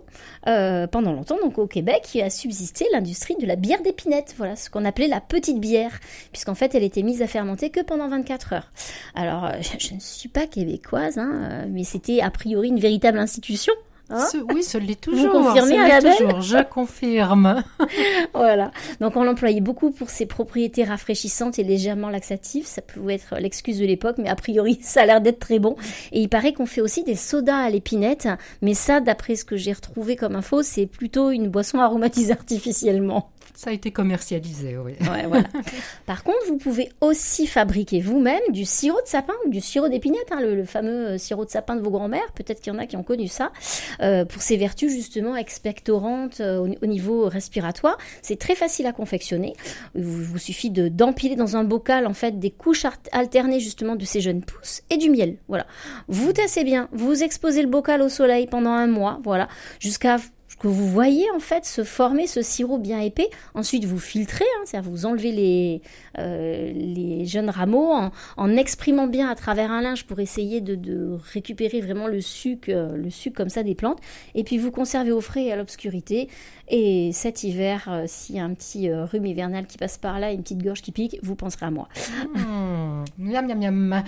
euh, 0.47 0.87
pendant 0.87 1.13
longtemps, 1.13 1.39
donc 1.43 1.59
au 1.59 1.67
Québec, 1.67 2.09
il 2.15 2.23
a 2.23 2.31
subsisté 2.31 2.87
l'industrie 2.93 3.37
de 3.37 3.47
la 3.47 3.57
bière 3.57 3.83
d'épinette, 3.83 4.35
voilà, 4.37 4.57
ce 4.57 4.71
qu'on 4.71 4.85
appelait 4.85 5.09
la 5.09 5.21
petite 5.21 5.61
bière, 5.61 5.99
puisqu'en 6.33 6.55
fait, 6.55 6.75
elle 6.75 6.85
était 6.85 7.03
mise 7.03 7.23
à 7.23 7.27
fermenter 7.27 7.71
que 7.71 7.81
pendant 7.81 8.09
24 8.09 8.53
heures. 8.53 8.73
Alors, 9.15 9.45
euh, 9.45 9.53
je, 9.79 9.95
ne 9.95 10.01
suis 10.01 10.29
pas 10.29 10.47
québécoise, 10.47 11.19
hein, 11.19 11.49
euh, 11.51 11.67
mais 11.69 11.85
c'était 11.85 12.21
a 12.21 12.31
priori 12.31 12.69
une 12.69 12.81
véritable 12.81 13.19
institution 13.19 13.73
Hein 14.11 14.27
oui, 14.53 14.63
ce 14.63 14.77
l'est 14.77 15.01
toujours. 15.01 15.33
Vous 15.33 15.45
confirmez, 15.45 15.77
toujours. 16.01 16.41
Je 16.43 16.63
confirme. 16.63 17.63
voilà. 18.35 18.71
Donc, 19.01 19.17
on 19.17 19.25
l'employait 19.25 19.63
beaucoup 19.63 19.91
pour 19.91 20.11
ses 20.11 20.27
propriétés 20.27 20.85
rafraîchissantes 20.85 21.59
et 21.59 21.65
légèrement 21.65 22.11
laxatives. 22.11 22.67
Ça 22.67 22.83
pouvait 22.83 23.15
être 23.15 23.37
l'excuse 23.39 23.79
de 23.79 23.87
l'époque, 23.87 24.17
mais 24.19 24.29
a 24.29 24.37
priori, 24.37 24.79
ça 24.83 25.03
a 25.03 25.07
l'air 25.07 25.21
d'être 25.21 25.39
très 25.39 25.59
bon. 25.59 25.77
Et 26.13 26.21
il 26.21 26.29
paraît 26.29 26.53
qu'on 26.53 26.67
fait 26.67 26.83
aussi 26.83 27.03
des 27.03 27.17
sodas 27.17 27.57
à 27.57 27.71
l'épinette. 27.71 28.29
Mais 28.61 28.75
ça, 28.75 29.01
d'après 29.01 29.37
ce 29.37 29.45
que 29.45 29.57
j'ai 29.57 29.73
retrouvé 29.73 30.17
comme 30.17 30.37
info, 30.37 30.63
c'est 30.63 30.87
plutôt 30.87 31.31
une 31.31 31.49
boisson 31.49 31.79
aromatisée 31.79 32.33
artificiellement. 32.45 33.31
Ça 33.57 33.71
a 33.71 33.73
été 33.73 33.93
commercialisé, 33.93 34.77
oui. 34.77 34.95
Par 36.07 36.25
contre, 36.25 36.45
vous 36.49 36.57
pouvez 36.57 36.91
aussi 37.01 37.47
fabriquer 37.47 38.01
vous-même 38.01 38.43
du 38.51 38.65
sirop 38.65 39.01
de 39.01 39.07
sapin 39.07 39.35
ou 39.47 39.51
du 39.51 39.61
sirop 39.61 39.89
d'épinette, 39.89 40.33
hein, 40.33 40.41
le, 40.41 40.65
fameux 40.65 41.07
euh, 41.07 41.19
sirop 41.19 41.45
de 41.45 41.51
sapin 41.51 41.77
de 41.77 41.81
vos 41.81 41.91
grands-mères. 41.91 42.33
Peut-être 42.35 42.61
qu'il 42.61 42.73
y 42.73 42.77
en 42.77 42.81
a 42.81 42.87
qui 42.87 42.97
ont 42.97 43.05
connu 43.05 43.29
ça. 43.29 43.53
Euh, 44.01 44.25
pour 44.25 44.43
ses 44.43 44.57
vertus 44.57 44.91
justement 44.93 45.37
expectorantes 45.37 46.41
euh, 46.41 46.59
au, 46.59 46.87
niveau 46.87 47.29
respiratoire. 47.29 47.97
C'est 48.23 48.39
très 48.39 48.57
facile 48.57 48.87
à 48.87 48.93
confectionner. 48.93 49.53
Il 49.95 50.03
vous, 50.03 50.39
suffit 50.39 50.71
de 50.71 50.89
d'empiler 50.89 51.37
dans 51.37 51.57
un 51.57 51.63
bocal 51.63 52.07
en 52.07 52.15
fait 52.15 52.41
des 52.41 52.51
couches 52.51 52.87
alternées 53.13 53.61
justement 53.61 53.95
de 53.95 54.05
ces 54.05 54.21
jeunes 54.21 54.43
pousses 54.43 54.83
et 54.91 54.97
du 54.97 55.11
miel. 55.11 55.37
Voilà. 55.47 55.67
Vous 56.09 56.33
tassez 56.33 56.65
bien, 56.65 56.89
vous 56.93 57.23
exposez 57.23 57.63
le 57.63 57.69
bocal 57.69 58.03
au 58.03 58.09
soleil 58.09 58.47
pendant 58.47 58.71
un 58.71 58.89
mois, 58.89 59.21
voilà, 59.23 59.49
jusqu'à 59.79 60.19
que 60.65 60.69
vous 60.69 60.89
voyez 60.89 61.31
en 61.37 61.41
fait 61.41 61.67
se 61.67 61.85
former 61.85 62.27
ce 62.27 62.41
sirop 62.41 62.79
bien 62.79 62.99
épais. 62.99 63.29
Ensuite, 63.53 63.85
vous 63.85 63.99
filtrez, 63.99 64.47
hein, 64.57 64.63
c'est-à-dire 64.65 64.91
vous 64.91 65.05
enlevez 65.05 65.31
les, 65.31 65.83
euh, 66.19 66.73
les 66.73 67.27
jeunes 67.27 67.51
rameaux 67.51 67.93
en, 68.39 68.57
exprimant 68.57 69.07
bien 69.07 69.29
à 69.29 69.35
travers 69.35 69.71
un 69.71 69.83
linge 69.83 70.07
pour 70.07 70.21
essayer 70.21 70.63
de, 70.63 71.19
récupérer 71.35 71.83
vraiment 71.83 72.07
le 72.07 72.23
sucre, 72.23 72.71
euh, 72.71 72.97
le 72.97 73.11
sucre 73.11 73.37
comme 73.37 73.51
ça 73.51 73.63
des 73.63 73.75
plantes. 73.75 73.99
Et 74.35 74.43
puis 74.43 74.57
vous 74.57 74.71
conservez 74.71 75.13
au 75.13 75.21
frais 75.21 75.45
et 75.45 75.53
à 75.53 75.57
l'obscurité. 75.57 76.31
Et 76.69 77.11
cet 77.13 77.45
hiver, 77.45 77.85
euh, 77.89 78.05
s'il 78.07 78.37
y 78.37 78.39
a 78.39 78.45
un 78.45 78.55
petit 78.55 78.91
rhume 78.91 79.27
hivernal 79.27 79.67
qui 79.67 79.77
passe 79.77 79.99
par 79.99 80.19
là, 80.19 80.33
une 80.33 80.41
petite 80.41 80.63
gorge 80.63 80.81
qui 80.81 80.93
pique, 80.93 81.19
vous 81.23 81.35
penserez 81.35 81.67
à 81.67 81.71
moi. 81.71 81.89
Mmh, 82.35 83.05
miam, 83.19 83.47
miam, 83.47 83.59
miam. 83.59 84.03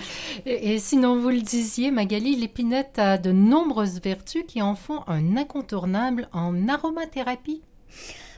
Et, 0.47 0.73
et 0.73 0.79
sinon, 0.79 1.19
vous 1.19 1.29
le 1.29 1.41
disiez, 1.41 1.91
Magali, 1.91 2.35
l'épinette 2.35 2.97
a 2.97 3.19
de 3.19 3.31
nombreuses 3.31 4.01
vertus 4.01 4.43
qui 4.47 4.63
en 4.63 4.73
font 4.73 5.01
un 5.05 5.37
incontournable 5.37 6.29
en 6.33 6.46
aromathérapie. 6.67 7.61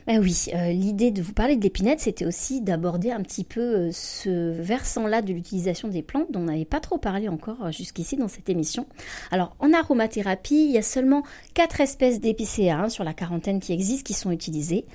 Ben 0.06 0.18
oui, 0.18 0.46
euh, 0.54 0.72
l'idée 0.72 1.10
de 1.10 1.22
vous 1.22 1.34
parler 1.34 1.56
de 1.56 1.62
l'épinette, 1.62 2.00
c'était 2.00 2.24
aussi 2.24 2.62
d'aborder 2.62 3.10
un 3.10 3.22
petit 3.22 3.44
peu 3.44 3.60
euh, 3.60 3.90
ce 3.92 4.50
versant-là 4.50 5.20
de 5.20 5.32
l'utilisation 5.32 5.88
des 5.88 6.02
plantes 6.02 6.32
dont 6.32 6.40
on 6.40 6.44
n'avait 6.44 6.64
pas 6.64 6.80
trop 6.80 6.98
parlé 6.98 7.28
encore 7.28 7.66
euh, 7.66 7.70
jusqu'ici 7.70 8.16
dans 8.16 8.28
cette 8.28 8.48
émission. 8.48 8.86
Alors, 9.30 9.54
en 9.58 9.72
aromathérapie, 9.72 10.66
il 10.68 10.72
y 10.72 10.78
a 10.78 10.82
seulement 10.82 11.22
quatre 11.54 11.80
espèces 11.80 12.20
d'épicéas 12.20 12.78
hein, 12.78 12.88
sur 12.88 13.04
la 13.04 13.12
quarantaine 13.12 13.60
qui 13.60 13.72
existent 13.72 14.06
qui 14.06 14.14
sont 14.14 14.30
utilisées. 14.30 14.86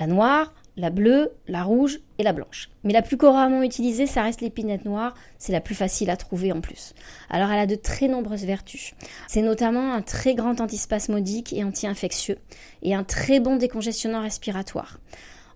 La 0.00 0.06
noire, 0.06 0.52
la 0.78 0.90
bleue, 0.90 1.32
la 1.48 1.64
rouge 1.64 2.00
et 2.18 2.22
la 2.22 2.32
blanche. 2.32 2.70
Mais 2.84 2.92
la 2.92 3.02
plus 3.02 3.16
couramment 3.16 3.62
utilisée, 3.62 4.06
ça 4.06 4.22
reste 4.22 4.40
l'épinette 4.40 4.84
noire, 4.84 5.14
c'est 5.36 5.52
la 5.52 5.60
plus 5.60 5.74
facile 5.74 6.08
à 6.08 6.16
trouver 6.16 6.52
en 6.52 6.60
plus. 6.60 6.94
Alors 7.28 7.50
elle 7.50 7.58
a 7.58 7.66
de 7.66 7.74
très 7.74 8.08
nombreuses 8.08 8.44
vertus. 8.44 8.94
C'est 9.26 9.42
notamment 9.42 9.92
un 9.92 10.02
très 10.02 10.34
grand 10.34 10.60
antispasmodique 10.60 11.52
et 11.52 11.64
anti-infectieux, 11.64 12.38
et 12.82 12.94
un 12.94 13.04
très 13.04 13.40
bon 13.40 13.56
décongestionnant 13.56 14.22
respiratoire. 14.22 15.00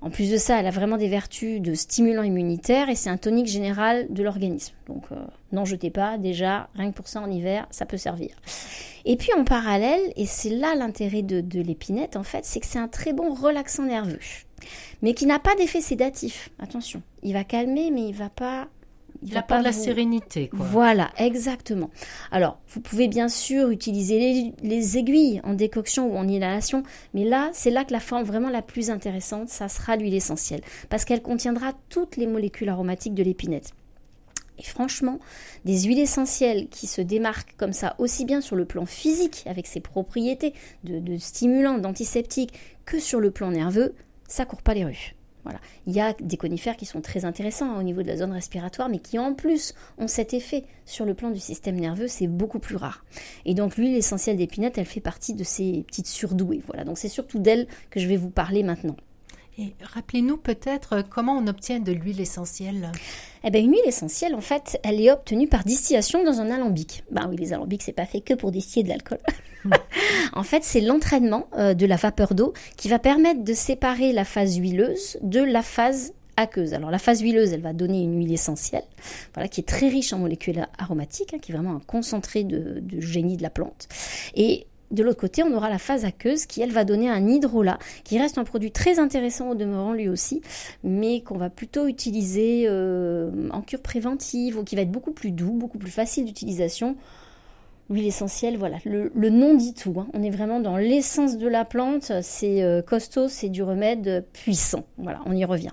En 0.00 0.10
plus 0.10 0.32
de 0.32 0.36
ça, 0.36 0.58
elle 0.58 0.66
a 0.66 0.72
vraiment 0.72 0.96
des 0.96 1.06
vertus 1.06 1.60
de 1.60 1.74
stimulant 1.74 2.24
immunitaire 2.24 2.88
et 2.88 2.96
c'est 2.96 3.08
un 3.08 3.16
tonique 3.16 3.46
général 3.46 4.08
de 4.10 4.24
l'organisme. 4.24 4.74
Donc 4.88 5.04
euh, 5.12 5.24
n'en 5.52 5.64
jetez 5.64 5.90
pas, 5.90 6.18
déjà, 6.18 6.68
rien 6.74 6.90
que 6.90 6.96
pour 6.96 7.06
ça 7.06 7.20
en 7.20 7.30
hiver, 7.30 7.68
ça 7.70 7.86
peut 7.86 7.96
servir. 7.96 8.30
Et 9.04 9.16
puis 9.16 9.30
en 9.38 9.44
parallèle, 9.44 10.00
et 10.16 10.26
c'est 10.26 10.50
là 10.50 10.74
l'intérêt 10.74 11.22
de, 11.22 11.40
de 11.40 11.60
l'épinette 11.60 12.16
en 12.16 12.24
fait, 12.24 12.44
c'est 12.44 12.58
que 12.58 12.66
c'est 12.66 12.80
un 12.80 12.88
très 12.88 13.12
bon 13.12 13.32
relaxant 13.32 13.84
nerveux 13.84 14.18
mais 15.02 15.14
qui 15.14 15.26
n'a 15.26 15.38
pas 15.38 15.54
d'effet 15.56 15.80
sédatif. 15.80 16.50
Attention, 16.58 17.02
il 17.22 17.32
va 17.32 17.44
calmer, 17.44 17.90
mais 17.90 18.08
il 18.08 18.14
va 18.14 18.28
pas. 18.28 18.68
Il 19.24 19.34
n'a 19.34 19.42
pas 19.42 19.60
de 19.60 19.64
la 19.64 19.72
sérénité. 19.72 20.48
Quoi. 20.48 20.66
Voilà, 20.66 21.12
exactement. 21.16 21.90
Alors, 22.32 22.58
vous 22.68 22.80
pouvez 22.80 23.06
bien 23.06 23.28
sûr 23.28 23.70
utiliser 23.70 24.52
les, 24.62 24.98
aiguilles 24.98 25.40
en 25.44 25.54
décoction 25.54 26.12
ou 26.12 26.16
en 26.16 26.26
inhalation, 26.26 26.82
mais 27.14 27.24
là, 27.24 27.50
c'est 27.52 27.70
là 27.70 27.84
que 27.84 27.92
la 27.92 28.00
forme 28.00 28.24
vraiment 28.24 28.48
la 28.48 28.62
plus 28.62 28.90
intéressante, 28.90 29.48
ça 29.48 29.68
sera 29.68 29.96
l'huile 29.96 30.14
essentielle, 30.14 30.62
parce 30.88 31.04
qu'elle 31.04 31.22
contiendra 31.22 31.72
toutes 31.88 32.16
les 32.16 32.26
molécules 32.26 32.68
aromatiques 32.68 33.14
de 33.14 33.22
l'épinette. 33.22 33.74
Et 34.58 34.64
franchement, 34.64 35.18
des 35.64 35.82
huiles 35.82 36.00
essentielles 36.00 36.68
qui 36.68 36.86
se 36.86 37.00
démarquent 37.00 37.56
comme 37.56 37.72
ça, 37.72 37.94
aussi 37.98 38.24
bien 38.24 38.40
sur 38.40 38.56
le 38.56 38.64
plan 38.64 38.86
physique, 38.86 39.44
avec 39.46 39.66
ses 39.66 39.80
propriétés 39.80 40.52
de, 40.82 40.98
de 40.98 41.16
stimulants, 41.16 41.78
d'antiseptiques, 41.78 42.54
que 42.84 42.98
sur 42.98 43.20
le 43.20 43.30
plan 43.30 43.50
nerveux, 43.50 43.94
ça 44.32 44.46
court 44.46 44.62
pas 44.62 44.72
les 44.74 44.84
rues. 44.84 45.14
Voilà. 45.44 45.60
Il 45.86 45.92
y 45.92 46.00
a 46.00 46.14
des 46.14 46.36
conifères 46.36 46.76
qui 46.76 46.86
sont 46.86 47.00
très 47.00 47.24
intéressants 47.24 47.70
hein, 47.70 47.80
au 47.80 47.82
niveau 47.82 48.02
de 48.02 48.06
la 48.06 48.16
zone 48.16 48.32
respiratoire, 48.32 48.88
mais 48.88 49.00
qui 49.00 49.18
en 49.18 49.34
plus 49.34 49.74
ont 49.98 50.06
cet 50.06 50.34
effet 50.34 50.64
sur 50.86 51.04
le 51.04 51.14
plan 51.14 51.30
du 51.30 51.40
système 51.40 51.76
nerveux, 51.76 52.08
c'est 52.08 52.28
beaucoup 52.28 52.60
plus 52.60 52.76
rare. 52.76 53.04
Et 53.44 53.54
donc 53.54 53.76
l'huile 53.76 53.94
essentielle 53.94 54.36
d'épinette, 54.36 54.78
elle 54.78 54.86
fait 54.86 55.00
partie 55.00 55.34
de 55.34 55.44
ces 55.44 55.84
petites 55.86 56.06
surdouées. 56.06 56.62
Voilà, 56.66 56.84
donc 56.84 56.96
c'est 56.96 57.08
surtout 57.08 57.40
d'elle 57.40 57.66
que 57.90 58.00
je 58.00 58.06
vais 58.06 58.16
vous 58.16 58.30
parler 58.30 58.62
maintenant. 58.62 58.96
Et 59.58 59.74
rappelez-nous 59.82 60.38
peut-être 60.38 61.04
comment 61.10 61.36
on 61.36 61.46
obtient 61.46 61.78
de 61.78 61.92
l'huile 61.92 62.20
essentielle. 62.20 62.90
Eh 63.44 63.50
bien, 63.50 63.60
une 63.60 63.72
huile 63.72 63.86
essentielle, 63.86 64.34
en 64.34 64.40
fait, 64.40 64.80
elle 64.82 65.00
est 65.00 65.10
obtenue 65.10 65.46
par 65.46 65.64
distillation 65.64 66.24
dans 66.24 66.40
un 66.40 66.50
alambic. 66.50 67.04
Ben 67.10 67.26
oui, 67.28 67.36
les 67.36 67.52
alambics, 67.52 67.82
c'est 67.82 67.92
pas 67.92 68.06
fait 68.06 68.22
que 68.22 68.32
pour 68.32 68.50
distiller 68.50 68.82
de 68.82 68.88
l'alcool. 68.88 69.18
en 70.32 70.42
fait, 70.42 70.64
c'est 70.64 70.80
l'entraînement 70.80 71.48
euh, 71.58 71.74
de 71.74 71.84
la 71.84 71.96
vapeur 71.96 72.34
d'eau 72.34 72.54
qui 72.78 72.88
va 72.88 72.98
permettre 72.98 73.44
de 73.44 73.52
séparer 73.52 74.12
la 74.12 74.24
phase 74.24 74.56
huileuse 74.56 75.18
de 75.20 75.40
la 75.40 75.62
phase 75.62 76.14
aqueuse. 76.38 76.72
Alors 76.72 76.90
la 76.90 76.98
phase 76.98 77.20
huileuse, 77.20 77.52
elle 77.52 77.60
va 77.60 77.74
donner 77.74 78.02
une 78.02 78.16
huile 78.16 78.32
essentielle, 78.32 78.84
voilà, 79.34 79.48
qui 79.48 79.60
est 79.60 79.68
très 79.68 79.88
riche 79.88 80.14
en 80.14 80.18
molécules 80.18 80.66
aromatiques, 80.78 81.34
hein, 81.34 81.38
qui 81.38 81.52
est 81.52 81.54
vraiment 81.54 81.76
un 81.76 81.80
concentré 81.80 82.42
de, 82.44 82.80
de 82.80 83.00
génie 83.00 83.36
de 83.36 83.42
la 83.42 83.50
plante. 83.50 83.86
Et 84.34 84.66
de 84.92 85.02
l'autre 85.02 85.20
côté, 85.20 85.42
on 85.42 85.52
aura 85.54 85.70
la 85.70 85.78
phase 85.78 86.04
aqueuse 86.04 86.46
qui, 86.46 86.60
elle, 86.60 86.70
va 86.70 86.84
donner 86.84 87.08
un 87.08 87.26
hydrolat, 87.26 87.78
qui 88.04 88.18
reste 88.18 88.38
un 88.38 88.44
produit 88.44 88.70
très 88.70 88.98
intéressant 88.98 89.50
au 89.50 89.54
demeurant 89.54 89.92
lui 89.92 90.08
aussi, 90.08 90.42
mais 90.84 91.22
qu'on 91.22 91.38
va 91.38 91.50
plutôt 91.50 91.86
utiliser 91.86 92.64
euh, 92.66 93.48
en 93.50 93.62
cure 93.62 93.80
préventive 93.80 94.58
ou 94.58 94.64
qui 94.64 94.76
va 94.76 94.82
être 94.82 94.90
beaucoup 94.90 95.12
plus 95.12 95.30
doux, 95.30 95.52
beaucoup 95.52 95.78
plus 95.78 95.90
facile 95.90 96.26
d'utilisation. 96.26 96.96
L'huile 97.90 98.06
essentielle, 98.06 98.56
voilà, 98.56 98.78
le, 98.84 99.30
nom 99.30 99.54
dit 99.54 99.74
tout. 99.74 99.94
Hein. 99.98 100.06
On 100.14 100.22
est 100.22 100.30
vraiment 100.30 100.60
dans 100.60 100.76
l'essence 100.76 101.36
de 101.36 101.48
la 101.48 101.64
plante, 101.64 102.12
c'est 102.22 102.62
euh, 102.62 102.80
costaud, 102.80 103.28
c'est 103.28 103.48
du 103.48 103.62
remède 103.62 104.24
puissant. 104.32 104.84
Voilà, 104.98 105.20
on 105.26 105.32
y 105.34 105.44
revient. 105.44 105.72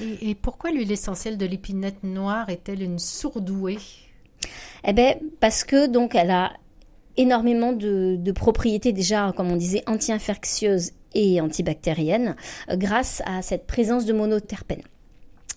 Et, 0.00 0.30
et 0.30 0.34
pourquoi 0.34 0.70
l'huile 0.70 0.90
essentielle 0.90 1.38
de 1.38 1.46
l'épinette 1.46 2.02
noire 2.02 2.48
est-elle 2.50 2.82
une 2.82 2.98
sourdouée? 2.98 3.78
Eh 4.84 4.92
bien, 4.92 5.14
parce 5.38 5.64
que 5.64 5.86
donc 5.86 6.14
elle 6.14 6.30
a 6.30 6.52
énormément 7.16 7.72
de, 7.72 8.32
propriétés 8.32 8.92
déjà, 8.92 9.32
comme 9.36 9.50
on 9.50 9.56
disait, 9.56 9.82
anti-infectieuses 9.86 10.92
et 11.14 11.40
antibactériennes 11.40 12.36
euh, 12.70 12.76
grâce 12.76 13.22
à 13.26 13.42
cette 13.42 13.66
présence 13.66 14.04
de 14.06 14.12
monoterpènes 14.12 14.82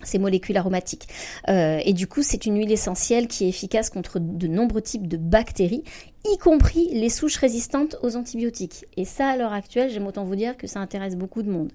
ces 0.03 0.19
molécules 0.19 0.57
aromatiques. 0.57 1.07
Euh, 1.47 1.79
et 1.83 1.93
du 1.93 2.05
coup, 2.05 2.21
c'est 2.21 2.45
une 2.45 2.57
huile 2.57 2.71
essentielle 2.71 3.27
qui 3.27 3.45
est 3.45 3.49
efficace 3.49 3.89
contre 3.89 4.19
de 4.19 4.45
nombreux 4.45 4.81
types 4.81 5.07
de 5.07 5.17
bactéries 5.17 5.83
y 6.33 6.37
compris 6.37 6.89
les 6.93 7.09
souches 7.09 7.37
résistantes 7.37 7.97
aux 8.01 8.15
antibiotiques. 8.15 8.85
Et 8.97 9.05
ça, 9.05 9.29
à 9.29 9.37
l'heure 9.37 9.53
actuelle, 9.53 9.89
j'aime 9.89 10.07
autant 10.07 10.23
vous 10.23 10.35
dire 10.35 10.57
que 10.57 10.67
ça 10.67 10.79
intéresse 10.79 11.15
beaucoup 11.15 11.43
de 11.43 11.49
monde. 11.49 11.71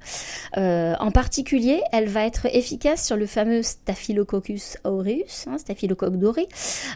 Euh, 0.57 0.95
en 1.01 1.11
particulier, 1.11 1.81
elle 1.93 2.09
va 2.09 2.27
être 2.27 2.47
efficace 2.47 3.07
sur 3.07 3.17
le 3.17 3.27
fameux 3.27 3.63
Staphylococcus 3.63 4.77
aureus, 4.85 5.47
hein, 5.47 5.57
doré, 6.13 6.49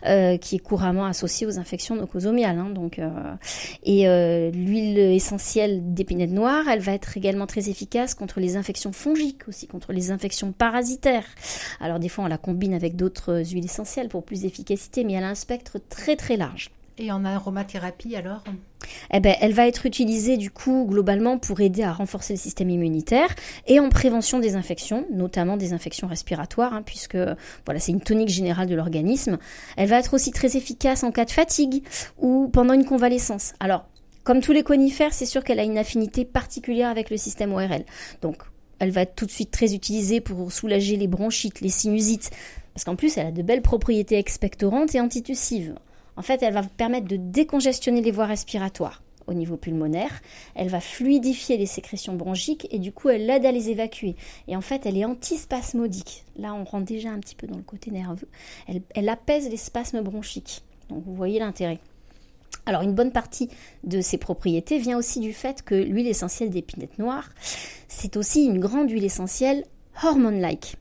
euh, 0.06 0.36
qui 0.36 0.56
est 0.56 0.58
couramment 0.58 1.06
associé 1.06 1.46
aux 1.46 1.58
infections 1.58 1.96
nocosomiales. 1.96 2.58
Hein, 2.58 2.70
donc, 2.70 2.98
euh, 2.98 3.10
et 3.84 4.08
euh, 4.08 4.50
l'huile 4.50 4.98
essentielle 4.98 5.94
d'épinette 5.94 6.30
noire, 6.30 6.68
elle 6.68 6.80
va 6.80 6.92
être 6.92 7.16
également 7.16 7.46
très 7.46 7.68
efficace 7.68 8.14
contre 8.14 8.40
les 8.40 8.56
infections 8.56 8.92
fongiques, 8.92 9.48
aussi 9.48 9.66
contre 9.66 9.92
les 9.92 10.10
infections 10.10 10.52
parasitaires. 10.52 11.26
Alors 11.80 11.98
des 11.98 12.08
fois, 12.08 12.24
on 12.24 12.28
la 12.28 12.38
combine 12.38 12.74
avec 12.74 12.96
d'autres 12.96 13.42
huiles 13.52 13.64
essentielles 13.64 14.08
pour 14.08 14.24
plus 14.24 14.42
d'efficacité, 14.42 15.04
mais 15.04 15.14
elle 15.14 15.24
a 15.24 15.28
un 15.28 15.34
spectre 15.34 15.78
très 15.88 16.16
très 16.16 16.36
large. 16.36 16.70
Et 16.98 17.10
en 17.10 17.24
aromathérapie 17.24 18.14
alors 18.16 18.44
eh 19.12 19.20
ben, 19.20 19.34
elle 19.40 19.52
va 19.52 19.66
être 19.66 19.86
utilisée 19.86 20.36
du 20.36 20.50
coup 20.50 20.86
globalement 20.88 21.38
pour 21.38 21.60
aider 21.60 21.82
à 21.82 21.92
renforcer 21.92 22.34
le 22.34 22.38
système 22.38 22.70
immunitaire 22.70 23.34
et 23.66 23.80
en 23.80 23.88
prévention 23.88 24.38
des 24.38 24.56
infections, 24.56 25.06
notamment 25.10 25.56
des 25.56 25.72
infections 25.72 26.06
respiratoires, 26.06 26.74
hein, 26.74 26.82
puisque 26.82 27.16
voilà 27.64 27.80
c'est 27.80 27.92
une 27.92 28.00
tonique 28.00 28.28
générale 28.28 28.68
de 28.68 28.74
l'organisme. 28.74 29.38
Elle 29.76 29.88
va 29.88 29.98
être 29.98 30.14
aussi 30.14 30.30
très 30.32 30.56
efficace 30.56 31.02
en 31.02 31.12
cas 31.12 31.24
de 31.24 31.30
fatigue 31.30 31.82
ou 32.18 32.48
pendant 32.52 32.74
une 32.74 32.84
convalescence. 32.84 33.54
Alors 33.60 33.86
comme 34.22 34.40
tous 34.40 34.52
les 34.52 34.62
conifères, 34.62 35.12
c'est 35.12 35.26
sûr 35.26 35.44
qu'elle 35.44 35.60
a 35.60 35.64
une 35.64 35.78
affinité 35.78 36.24
particulière 36.24 36.88
avec 36.88 37.10
le 37.10 37.16
système 37.16 37.52
ORL. 37.52 37.84
Donc 38.22 38.42
elle 38.78 38.90
va 38.90 39.02
être 39.02 39.14
tout 39.14 39.26
de 39.26 39.30
suite 39.30 39.50
très 39.50 39.74
utilisée 39.74 40.20
pour 40.20 40.50
soulager 40.52 40.96
les 40.96 41.06
bronchites, 41.06 41.60
les 41.60 41.68
sinusites, 41.68 42.30
parce 42.72 42.84
qu'en 42.84 42.96
plus 42.96 43.16
elle 43.16 43.26
a 43.28 43.32
de 43.32 43.42
belles 43.42 43.62
propriétés 43.62 44.18
expectorantes 44.18 44.94
et 44.94 45.00
antitussives. 45.00 45.74
En 46.16 46.22
fait, 46.22 46.42
elle 46.42 46.54
va 46.54 46.60
vous 46.60 46.68
permettre 46.68 47.08
de 47.08 47.16
décongestionner 47.16 48.00
les 48.00 48.10
voies 48.10 48.26
respiratoires 48.26 49.02
au 49.26 49.34
niveau 49.34 49.56
pulmonaire, 49.56 50.20
elle 50.54 50.68
va 50.68 50.80
fluidifier 50.80 51.56
les 51.56 51.66
sécrétions 51.66 52.14
bronchiques 52.14 52.66
et 52.70 52.78
du 52.78 52.92
coup 52.92 53.08
elle 53.08 53.28
aide 53.28 53.46
à 53.46 53.52
les 53.52 53.70
évacuer. 53.70 54.16
Et 54.48 54.56
en 54.56 54.60
fait 54.60 54.86
elle 54.86 54.96
est 54.96 55.04
antispasmodique. 55.04 56.24
Là 56.36 56.54
on 56.54 56.64
rentre 56.64 56.86
déjà 56.86 57.10
un 57.10 57.18
petit 57.18 57.34
peu 57.34 57.46
dans 57.46 57.56
le 57.56 57.62
côté 57.62 57.90
nerveux. 57.90 58.28
Elle, 58.94 59.08
apaise 59.08 59.48
les 59.48 59.56
spasmes 59.56 60.02
bronchiques. 60.02 60.62
Donc 60.88 61.02
vous 61.04 61.14
voyez 61.14 61.38
l'intérêt. 61.38 61.78
Alors 62.66 62.82
une 62.82 62.94
bonne 62.94 63.12
partie 63.12 63.48
de 63.82 64.00
ses 64.00 64.18
propriétés 64.18 64.78
vient 64.78 64.96
aussi 64.96 65.20
du 65.20 65.32
fait 65.32 65.62
que 65.62 65.74
l'huile 65.74 66.08
essentielle 66.08 66.50
d'épinette 66.50 66.98
noire, 66.98 67.30
c'est 67.88 68.16
aussi 68.16 68.44
une 68.44 68.58
grande 68.58 68.90
huile 68.90 69.04
essentielle 69.04 69.64
hormone-like. 70.02 70.76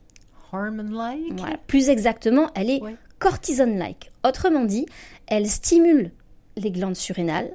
Hormone-like? 0.51 1.65
Plus 1.67 1.89
exactement, 1.89 2.49
elle 2.55 2.69
est 2.69 2.81
cortisone-like. 3.19 4.11
Autrement 4.25 4.65
dit, 4.65 4.85
elle 5.27 5.47
stimule 5.47 6.11
les 6.57 6.71
glandes 6.71 6.95
surrénales 6.95 7.51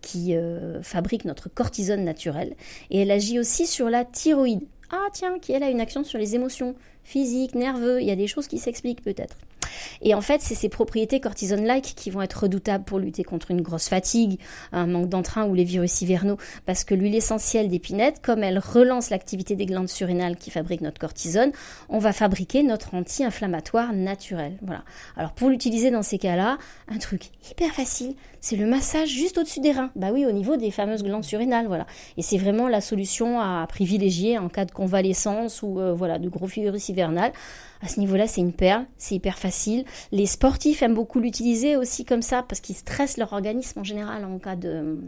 qui 0.00 0.34
euh, 0.34 0.82
fabriquent 0.82 1.24
notre 1.24 1.48
cortisone 1.48 2.04
naturel 2.04 2.54
et 2.90 3.00
elle 3.00 3.10
agit 3.10 3.38
aussi 3.38 3.66
sur 3.66 3.88
la 3.88 4.04
thyroïde. 4.04 4.66
Ah 4.90 5.08
tiens, 5.12 5.38
qui 5.38 5.52
elle 5.52 5.62
a 5.62 5.70
une 5.70 5.80
action 5.80 6.04
sur 6.04 6.18
les 6.18 6.34
émotions 6.34 6.74
physiques, 7.04 7.54
nerveux, 7.54 8.00
il 8.00 8.06
y 8.06 8.10
a 8.10 8.16
des 8.16 8.26
choses 8.26 8.48
qui 8.48 8.58
s'expliquent 8.58 9.02
peut-être. 9.02 9.36
Et 10.00 10.14
en 10.14 10.20
fait, 10.20 10.40
c'est 10.40 10.54
ces 10.54 10.68
propriétés 10.68 11.20
cortisone-like 11.20 11.94
qui 11.96 12.10
vont 12.10 12.22
être 12.22 12.42
redoutables 12.42 12.84
pour 12.84 12.98
lutter 12.98 13.24
contre 13.24 13.50
une 13.50 13.60
grosse 13.60 13.88
fatigue, 13.88 14.38
un 14.72 14.86
manque 14.86 15.08
d'entrain 15.08 15.46
ou 15.46 15.54
les 15.54 15.64
virus 15.64 16.02
hivernaux, 16.02 16.36
parce 16.66 16.84
que 16.84 16.94
l'huile 16.94 17.14
essentielle 17.14 17.68
d'épinette, 17.68 18.20
comme 18.22 18.42
elle 18.42 18.58
relance 18.58 19.10
l'activité 19.10 19.56
des 19.56 19.66
glandes 19.66 19.88
surrénales 19.88 20.36
qui 20.36 20.50
fabriquent 20.50 20.80
notre 20.82 21.00
cortisone, 21.00 21.52
on 21.88 21.98
va 21.98 22.12
fabriquer 22.12 22.62
notre 22.62 22.94
anti-inflammatoire 22.94 23.92
naturel. 23.92 24.58
Voilà. 24.62 24.84
Alors 25.16 25.32
pour 25.32 25.48
l'utiliser 25.48 25.90
dans 25.90 26.02
ces 26.02 26.18
cas-là, 26.18 26.58
un 26.88 26.98
truc 26.98 27.30
hyper 27.50 27.70
facile, 27.72 28.14
c'est 28.40 28.56
le 28.56 28.66
massage 28.66 29.08
juste 29.08 29.38
au-dessus 29.38 29.60
des 29.60 29.72
reins. 29.72 29.90
Bah 29.94 30.08
oui, 30.12 30.26
au 30.26 30.32
niveau 30.32 30.56
des 30.56 30.70
fameuses 30.70 31.02
glandes 31.02 31.24
surrénales, 31.24 31.66
voilà. 31.66 31.86
Et 32.16 32.22
c'est 32.22 32.38
vraiment 32.38 32.68
la 32.68 32.80
solution 32.80 33.40
à 33.40 33.64
privilégier 33.68 34.38
en 34.38 34.48
cas 34.48 34.64
de 34.64 34.72
convalescence 34.72 35.62
ou 35.62 35.80
euh, 35.80 35.92
voilà 35.92 36.18
de 36.18 36.28
gros 36.28 36.46
virus 36.46 36.88
hivernal. 36.88 37.32
À 37.82 37.88
ce 37.88 37.98
niveau-là, 37.98 38.28
c'est 38.28 38.40
une 38.40 38.52
perle, 38.52 38.86
c'est 38.96 39.16
hyper 39.16 39.38
facile. 39.38 39.84
Les 40.12 40.26
sportifs 40.26 40.82
aiment 40.82 40.94
beaucoup 40.94 41.18
l'utiliser 41.18 41.76
aussi 41.76 42.04
comme 42.04 42.22
ça 42.22 42.44
parce 42.48 42.60
qu'ils 42.60 42.76
stressent 42.76 43.16
leur 43.16 43.32
organisme 43.32 43.80
en 43.80 43.84
général 43.84 44.24
en 44.24 44.38
cas 44.38 44.54
de 44.56 44.98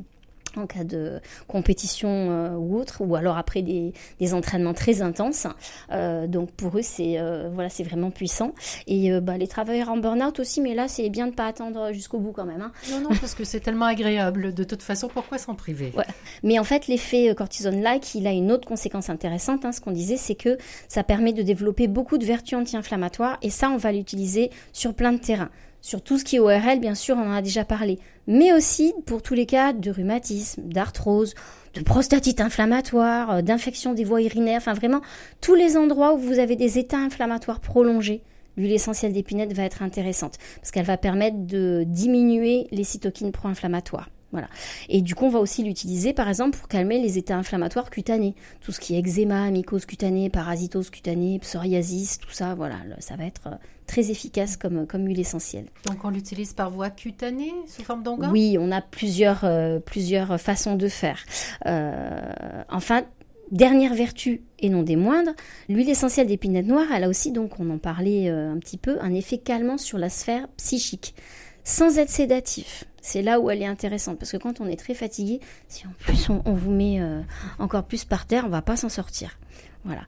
en 0.59 0.67
cas 0.67 0.85
de 0.85 1.21
compétition 1.47 2.09
euh, 2.09 2.57
ou 2.57 2.77
autre, 2.79 3.01
ou 3.01 3.14
alors 3.17 3.37
après 3.37 3.62
des, 3.62 3.93
des 4.21 4.35
entraînements 4.35 4.75
très 4.75 5.03
intenses. 5.03 5.47
Euh, 5.90 6.27
donc 6.27 6.51
pour 6.53 6.79
eux, 6.79 6.83
c'est 6.83 7.19
euh, 7.19 7.51
voilà, 7.53 7.69
c'est 7.69 7.85
vraiment 7.85 8.11
puissant. 8.11 8.55
Et 8.87 9.11
bah, 9.21 9.37
les 9.38 9.49
travailleurs 9.49 9.88
en 9.90 9.97
burn-out 9.97 10.38
aussi, 10.40 10.61
mais 10.61 10.75
là, 10.75 10.88
c'est 10.88 11.09
bien 11.11 11.27
de 11.27 11.35
pas 11.35 11.47
attendre 11.47 11.93
jusqu'au 11.93 12.19
bout 12.19 12.33
quand 12.33 12.45
même. 12.45 12.62
Hein. 12.62 12.73
Non, 12.90 13.01
non, 13.01 13.11
parce 13.21 13.35
que 13.35 13.45
c'est 13.45 13.61
tellement 13.61 13.87
agréable. 13.87 14.55
De 14.55 14.64
toute 14.64 14.83
façon, 14.83 15.09
pourquoi 15.09 15.38
s'en 15.38 15.55
priver? 15.55 15.93
Ouais. 15.97 16.07
Mais 16.43 16.59
en 16.59 16.64
fait, 16.64 16.87
l'effet 16.87 17.35
cortisone-like, 17.35 18.14
il 18.14 18.27
a 18.27 18.33
une 18.33 18.53
autre 18.53 18.67
conséquence 18.67 19.11
intéressante. 19.11 19.64
Hein, 19.64 19.73
ce 19.73 19.81
qu'on 19.81 19.93
disait, 19.93 20.17
c'est 20.17 20.35
que 20.35 20.59
ça 20.88 21.03
permet 21.03 21.33
de 21.33 21.43
développer 21.43 21.88
beaucoup 21.88 22.19
de 22.19 22.25
vertus 22.25 22.59
anti-inflammatoires, 22.59 23.38
et 23.43 23.51
ça, 23.51 23.71
on 23.71 23.77
va 23.77 23.93
l'utiliser 23.93 24.51
sur 24.73 24.95
plein 24.95 25.12
de 25.12 25.19
terrains 25.19 25.51
sur 25.85 26.01
tout 26.01 26.16
ce 26.16 26.25
qui 26.25 26.37
est 26.37 26.38
ORL, 26.38 26.81
bien 26.81 26.94
sûr, 26.94 27.14
on 27.14 27.29
en 27.29 27.35
a 27.35 27.42
déjà 27.42 27.62
parlé, 27.66 27.99
mais 28.27 28.55
aussi 28.55 28.94
pour 29.05 29.20
tous 29.20 29.35
les 29.35 29.44
cas 29.44 29.75
de 29.75 29.90
rhumatisme, 29.90 30.62
d'arthrose, 30.62 31.35
de 31.75 31.83
prostatite 31.83 32.40
inflammatoire, 32.40 33.31
euh, 33.31 33.42
d'infection 33.42 33.92
des 33.92 34.03
voies 34.03 34.23
urinaires, 34.23 34.57
enfin 34.57 34.73
vraiment 34.73 35.03
tous 35.42 35.55
les 35.55 35.77
endroits 35.77 36.14
où 36.14 36.18
vous 36.18 36.38
avez 36.38 36.57
des 36.57 36.79
états 36.79 36.97
inflammatoires 36.97 37.61
prolongés. 37.61 38.23
L'huile 38.57 38.73
essentielle 38.73 39.12
d'épinette 39.12 39.53
va 39.53 39.64
être 39.64 39.83
intéressante 39.83 40.38
parce 40.57 40.70
qu'elle 40.70 40.87
va 40.87 40.97
permettre 40.97 41.44
de 41.44 41.85
diminuer 41.87 42.66
les 42.70 42.85
cytokines 42.85 43.31
pro-inflammatoires. 43.31 44.09
Voilà. 44.35 44.49
Et 44.88 45.01
du 45.01 45.14
coup, 45.14 45.27
on 45.27 45.31
va 45.31 45.38
aussi 45.38 45.62
l'utiliser, 45.62 46.12
par 46.12 46.29
exemple, 46.29 46.59
pour 46.59 46.66
calmer 46.66 47.01
les 47.01 47.18
états 47.18 47.37
inflammatoires 47.37 47.88
cutanés. 47.88 48.35
Tout 48.61 48.73
ce 48.73 48.81
qui 48.81 48.97
est 48.97 48.99
eczéma, 48.99 49.49
mycose 49.53 49.87
cutanée, 49.87 50.29
parasitose 50.29 50.90
cutanée, 50.90 51.38
psoriasis, 51.38 52.18
tout 52.18 52.33
ça, 52.33 52.57
voilà, 52.57 52.79
ça 52.99 53.14
va 53.14 53.27
être 53.27 53.47
euh, 53.47 53.57
très 53.87 54.11
efficace 54.11 54.57
comme, 54.57 54.88
comme 54.88 55.07
huile 55.07 55.20
essentielle. 55.20 55.66
Donc 55.87 56.05
on 56.05 56.11
l'utilise 56.11 56.53
par 56.53 56.68
voie 56.68 56.90
cutanée, 56.90 57.53
sous 57.68 57.85
forme 57.85 58.03
d'onguent 58.03 58.33
Oui, 58.33 58.57
on 58.59 58.73
a 58.73 58.81
plusieurs, 58.81 59.44
euh, 59.44 59.79
plusieurs 59.79 60.40
façons 60.40 60.75
de 60.75 60.88
faire. 60.88 61.25
Euh, 61.66 62.33
enfin, 62.70 63.05
Dernière 63.53 63.94
vertu, 63.94 64.42
et 64.59 64.70
non 64.70 64.83
des 64.83 64.97
moindres, 64.97 65.33
l'huile 65.68 65.90
essentielle 65.90 66.27
d'épinette 66.27 66.66
noire, 66.66 66.87
elle 66.92 67.05
a 67.05 67.09
aussi, 67.09 67.31
donc 67.31 67.61
on 67.61 67.70
en 67.70 67.79
parlait 67.79 68.29
un 68.29 68.59
petit 68.59 68.79
peu, 68.79 68.97
un 69.03 69.12
effet 69.12 69.37
calmant 69.37 69.77
sur 69.77 69.99
la 69.99 70.09
sphère 70.09 70.49
psychique, 70.57 71.14
sans 71.64 71.98
être 71.98 72.11
sédatif 72.11 72.85
c'est 73.05 73.20
là 73.20 73.38
où 73.38 73.50
elle 73.50 73.61
est 73.61 73.66
intéressante 73.66 74.18
parce 74.18 74.33
que 74.33 74.38
quand 74.38 74.62
on 74.62 74.66
est 74.66 74.77
très 74.77 74.94
fatigué, 74.94 75.40
si 75.68 75.87
en 75.87 75.90
plus 75.98 76.31
on, 76.31 76.55
vous 76.55 76.70
met 76.70 77.03
euh, 77.03 77.20
encore 77.59 77.85
plus 77.85 78.05
par 78.05 78.27
terre, 78.27 78.44
on 78.46 78.48
va 78.48 78.62
pas 78.62 78.77
s'en 78.77 78.88
sortir. 78.88 79.38
Voilà. 79.85 80.00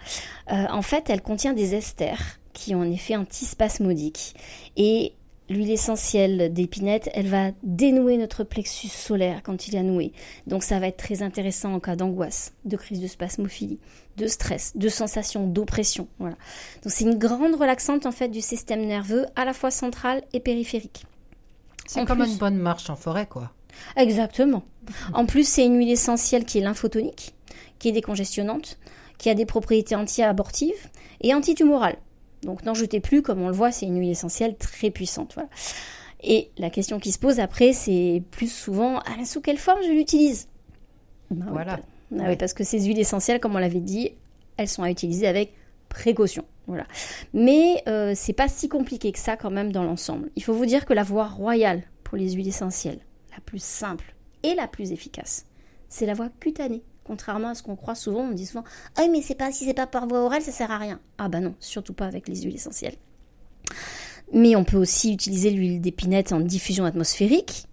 Euh, 0.50 0.64
en 0.70 0.80
fait, 0.80 1.10
elle 1.10 1.20
contient 1.20 1.52
des 1.52 1.74
esters 1.74 2.40
qui 2.54 2.74
ont 2.74 2.80
un 2.80 2.90
effet 2.90 3.14
antispasmodique 3.14 4.34
et 4.76 5.12
L'huile 5.48 5.70
essentielle 5.70 6.52
d'épinette, 6.52 7.08
elle 7.14 7.28
va 7.28 7.52
dénouer 7.62 8.16
notre 8.16 8.42
plexus 8.42 8.88
solaire 8.88 9.42
quand 9.44 9.68
il 9.68 9.76
a 9.76 9.84
noué. 9.84 10.10
Donc 10.48 10.64
ça 10.64 10.80
va 10.80 10.88
être 10.88 10.96
très 10.96 11.22
intéressant 11.22 11.72
en 11.72 11.78
cas 11.78 11.94
d'angoisse, 11.94 12.52
de 12.64 12.76
crise 12.76 13.00
de 13.00 13.06
spasmophilie, 13.06 13.78
de 14.16 14.26
stress, 14.26 14.72
de 14.74 14.88
sensation 14.88 15.46
d'oppression. 15.46 16.08
Voilà. 16.18 16.34
Donc 16.82 16.92
c'est 16.92 17.04
une 17.04 17.16
grande 17.16 17.54
relaxante 17.54 18.06
en 18.06 18.10
fait 18.10 18.26
du 18.26 18.40
système 18.40 18.84
nerveux 18.84 19.26
à 19.36 19.44
la 19.44 19.52
fois 19.52 19.70
central 19.70 20.24
et 20.32 20.40
périphérique. 20.40 21.06
C'est 21.86 22.04
comme 22.04 22.22
une 22.22 22.36
bonne 22.36 22.56
marche 22.56 22.90
en 22.90 22.96
forêt, 22.96 23.26
quoi. 23.26 23.52
Exactement. 23.96 24.64
En 25.12 25.26
plus, 25.26 25.46
c'est 25.46 25.64
une 25.64 25.78
huile 25.78 25.90
essentielle 25.90 26.44
qui 26.44 26.58
est 26.58 26.62
lymphotonique, 26.62 27.34
qui 27.78 27.88
est 27.88 27.92
décongestionnante, 27.92 28.78
qui 29.18 29.30
a 29.30 29.34
des 29.34 29.46
propriétés 29.46 29.94
anti-abortives 29.94 30.88
et 31.20 31.34
antitumorales. 31.34 31.96
Donc 32.42 32.64
n'en 32.64 32.74
jetez 32.74 33.00
plus, 33.00 33.22
comme 33.22 33.42
on 33.42 33.48
le 33.48 33.54
voit, 33.54 33.72
c'est 33.72 33.86
une 33.86 33.98
huile 33.98 34.10
essentielle 34.10 34.56
très 34.56 34.90
puissante. 34.90 35.36
Et 36.22 36.50
la 36.58 36.70
question 36.70 36.98
qui 36.98 37.12
se 37.12 37.18
pose 37.18 37.40
après, 37.40 37.72
c'est 37.72 38.22
plus 38.30 38.50
souvent 38.50 39.00
ah, 39.00 39.24
sous 39.24 39.40
quelle 39.40 39.58
forme 39.58 39.82
je 39.82 39.92
l'utilise? 39.92 40.48
Ben 41.30 41.46
Voilà. 41.50 41.80
Ah 42.18 42.36
parce 42.38 42.54
que 42.54 42.62
ces 42.62 42.84
huiles 42.84 43.00
essentielles, 43.00 43.40
comme 43.40 43.56
on 43.56 43.58
l'avait 43.58 43.80
dit, 43.80 44.12
elles 44.56 44.68
sont 44.68 44.82
à 44.82 44.90
utiliser 44.90 45.26
avec 45.26 45.52
précaution. 45.88 46.44
Mais 47.32 47.82
euh, 47.88 48.12
c'est 48.14 48.32
pas 48.32 48.48
si 48.48 48.68
compliqué 48.68 49.12
que 49.12 49.18
ça 49.18 49.36
quand 49.36 49.50
même 49.50 49.72
dans 49.72 49.84
l'ensemble. 49.84 50.30
Il 50.36 50.42
faut 50.42 50.52
vous 50.52 50.66
dire 50.66 50.84
que 50.84 50.92
la 50.92 51.02
voie 51.02 51.26
royale 51.26 51.82
pour 52.04 52.16
les 52.16 52.32
huiles 52.32 52.48
essentielles, 52.48 53.00
la 53.32 53.40
plus 53.40 53.62
simple 53.62 54.14
et 54.42 54.54
la 54.54 54.68
plus 54.68 54.92
efficace, 54.92 55.46
c'est 55.88 56.06
la 56.06 56.14
voie 56.14 56.28
cutanée. 56.40 56.82
Contrairement 57.04 57.48
à 57.48 57.54
ce 57.54 57.62
qu'on 57.62 57.76
croit 57.76 57.94
souvent, 57.94 58.22
on 58.22 58.32
dit 58.32 58.46
souvent 58.46 58.64
Ah 58.96 59.06
mais 59.10 59.22
c'est 59.22 59.36
pas 59.36 59.52
si 59.52 59.64
c'est 59.64 59.74
pas 59.74 59.86
par 59.86 60.08
voie 60.08 60.24
orale, 60.24 60.42
ça 60.42 60.50
sert 60.50 60.70
à 60.70 60.78
rien. 60.78 61.00
Ah 61.18 61.28
bah 61.28 61.40
non, 61.40 61.54
surtout 61.60 61.92
pas 61.92 62.06
avec 62.06 62.28
les 62.28 62.42
huiles 62.42 62.56
essentielles. 62.56 62.96
Mais 64.32 64.56
on 64.56 64.64
peut 64.64 64.76
aussi 64.76 65.12
utiliser 65.12 65.50
l'huile 65.50 65.80
d'épinette 65.80 66.32
en 66.32 66.40
diffusion 66.40 66.84
atmosphérique 66.84 67.66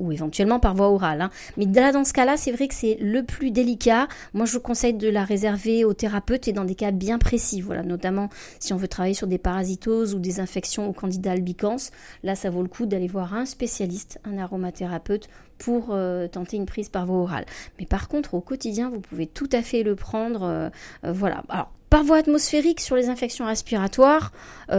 ou 0.00 0.10
éventuellement 0.12 0.58
par 0.58 0.74
voie 0.74 0.90
orale. 0.90 1.20
Hein. 1.20 1.30
Mais 1.56 1.66
là, 1.66 1.92
dans 1.92 2.04
ce 2.04 2.12
cas-là, 2.12 2.36
c'est 2.36 2.50
vrai 2.50 2.66
que 2.66 2.74
c'est 2.74 2.96
le 3.00 3.22
plus 3.22 3.50
délicat. 3.50 4.08
Moi, 4.34 4.46
je 4.46 4.54
vous 4.54 4.60
conseille 4.60 4.94
de 4.94 5.08
la 5.08 5.24
réserver 5.24 5.84
aux 5.84 5.94
thérapeutes 5.94 6.48
et 6.48 6.52
dans 6.52 6.64
des 6.64 6.74
cas 6.74 6.90
bien 6.90 7.18
précis. 7.18 7.60
Voilà, 7.60 7.82
notamment 7.82 8.28
si 8.58 8.72
on 8.72 8.76
veut 8.76 8.88
travailler 8.88 9.14
sur 9.14 9.26
des 9.26 9.38
parasitoses 9.38 10.14
ou 10.14 10.18
des 10.18 10.40
infections 10.40 10.88
au 10.88 10.92
candida 10.92 11.32
albicans. 11.32 11.76
Là, 12.22 12.34
ça 12.34 12.50
vaut 12.50 12.62
le 12.62 12.68
coup 12.68 12.86
d'aller 12.86 13.06
voir 13.06 13.34
un 13.34 13.44
spécialiste, 13.44 14.18
un 14.24 14.38
aromathérapeute 14.38 15.28
pour 15.60 15.88
euh, 15.90 16.26
tenter 16.26 16.56
une 16.56 16.66
prise 16.66 16.88
par 16.88 17.06
voie 17.06 17.18
orale. 17.18 17.44
Mais 17.78 17.86
par 17.86 18.08
contre, 18.08 18.34
au 18.34 18.40
quotidien, 18.40 18.90
vous 18.90 19.00
pouvez 19.00 19.26
tout 19.26 19.48
à 19.52 19.62
fait 19.62 19.82
le 19.84 19.94
prendre. 19.94 20.42
Euh, 20.42 20.70
euh, 21.04 21.12
voilà. 21.12 21.44
Alors, 21.48 21.70
par 21.90 22.02
voie 22.02 22.16
atmosphérique 22.16 22.80
sur 22.80 22.96
les 22.96 23.08
infections 23.08 23.46
respiratoires, 23.46 24.30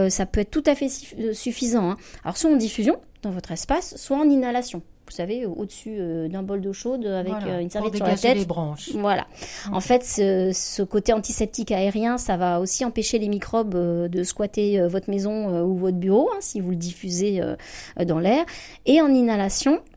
ça 0.08 0.24
peut 0.24 0.40
être 0.40 0.50
tout 0.50 0.62
à 0.64 0.74
fait 0.74 0.88
suffisant. 1.34 1.90
Hein. 1.90 1.96
Alors, 2.24 2.38
soit 2.38 2.50
en 2.50 2.56
diffusion 2.56 2.98
dans 3.20 3.30
votre 3.30 3.52
espace, 3.52 3.96
soit 3.98 4.16
en 4.16 4.24
inhalation 4.24 4.82
vous 5.12 5.16
savez, 5.16 5.46
au-dessus 5.46 5.98
d'un 6.28 6.42
bol 6.42 6.60
d'eau 6.60 6.72
chaude 6.72 7.06
avec 7.06 7.34
une 7.60 7.70
serviette 7.70 7.96
sur 7.96 8.06
la 8.06 8.16
tête. 8.16 8.36
Les 8.38 8.44
branches. 8.44 8.90
Voilà. 8.94 9.26
En 9.70 9.80
fait, 9.80 10.04
ce, 10.04 10.82
côté 10.82 11.12
antiseptique 11.12 11.70
aérien, 11.70 12.18
ça 12.18 12.36
va 12.36 12.60
aussi 12.60 12.84
empêcher 12.84 13.18
les 13.18 13.28
microbes 13.28 13.74
de 13.74 14.22
squatter 14.22 14.80
votre 14.88 15.10
maison 15.10 15.62
ou 15.64 15.76
votre 15.76 15.98
bureau, 15.98 16.30
hein, 16.32 16.38
si 16.40 16.60
vous 16.60 16.70
le 16.70 16.76
diffusez 16.76 17.42
dans 18.04 18.18
l'air. 18.18 18.44
Et 18.86 19.00
en 19.00 19.08
inhalation, 19.08 19.72
euh, 19.74 19.91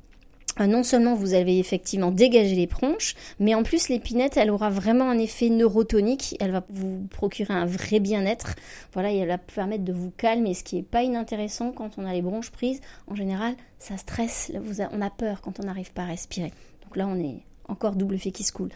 non 0.59 0.83
seulement 0.83 1.15
vous 1.15 1.33
avez 1.33 1.59
effectivement 1.59 2.11
dégagé 2.11 2.55
les 2.55 2.67
bronches, 2.67 3.15
mais 3.39 3.55
en 3.55 3.63
plus 3.63 3.89
l'épinette, 3.89 4.37
elle 4.37 4.51
aura 4.51 4.69
vraiment 4.69 5.09
un 5.09 5.17
effet 5.17 5.49
neurotonique. 5.49 6.35
Elle 6.39 6.51
va 6.51 6.63
vous 6.69 7.07
procurer 7.09 7.53
un 7.53 7.65
vrai 7.65 7.99
bien-être. 7.99 8.55
Voilà, 8.93 9.11
et 9.11 9.17
elle 9.17 9.27
va 9.27 9.37
permettre 9.37 9.83
de 9.83 9.93
vous 9.93 10.11
calmer, 10.11 10.53
ce 10.53 10.63
qui 10.63 10.77
n'est 10.77 10.83
pas 10.83 11.03
inintéressant 11.03 11.71
quand 11.71 11.97
on 11.97 12.05
a 12.05 12.13
les 12.13 12.21
bronches 12.21 12.51
prises. 12.51 12.79
En 13.07 13.15
général, 13.15 13.55
ça 13.79 13.97
stresse. 13.97 14.51
on 14.91 15.01
a 15.01 15.09
peur 15.09 15.41
quand 15.41 15.59
on 15.59 15.63
n'arrive 15.63 15.91
pas 15.91 16.03
à 16.03 16.07
respirer. 16.07 16.51
Donc 16.83 16.95
là, 16.95 17.07
on 17.07 17.19
est 17.19 17.43
encore 17.67 17.95
double 17.95 18.17
fait 18.17 18.31
qui 18.31 18.43
se 18.43 18.53
coule. 18.53 18.69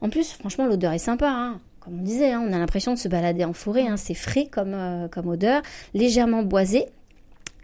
En 0.00 0.08
plus, 0.08 0.32
franchement, 0.32 0.66
l'odeur 0.66 0.92
est 0.92 0.98
sympa. 0.98 1.28
Hein. 1.28 1.60
comme 1.80 2.00
on 2.00 2.02
disait, 2.02 2.32
hein, 2.32 2.44
on 2.46 2.52
a 2.52 2.58
l'impression 2.58 2.94
de 2.94 2.98
se 2.98 3.08
balader 3.08 3.44
en 3.44 3.52
forêt. 3.52 3.86
Hein. 3.86 3.96
c'est 3.96 4.14
frais 4.14 4.46
comme, 4.46 4.74
euh, 4.74 5.08
comme 5.08 5.28
odeur, 5.28 5.62
légèrement 5.94 6.42
boisé. 6.42 6.86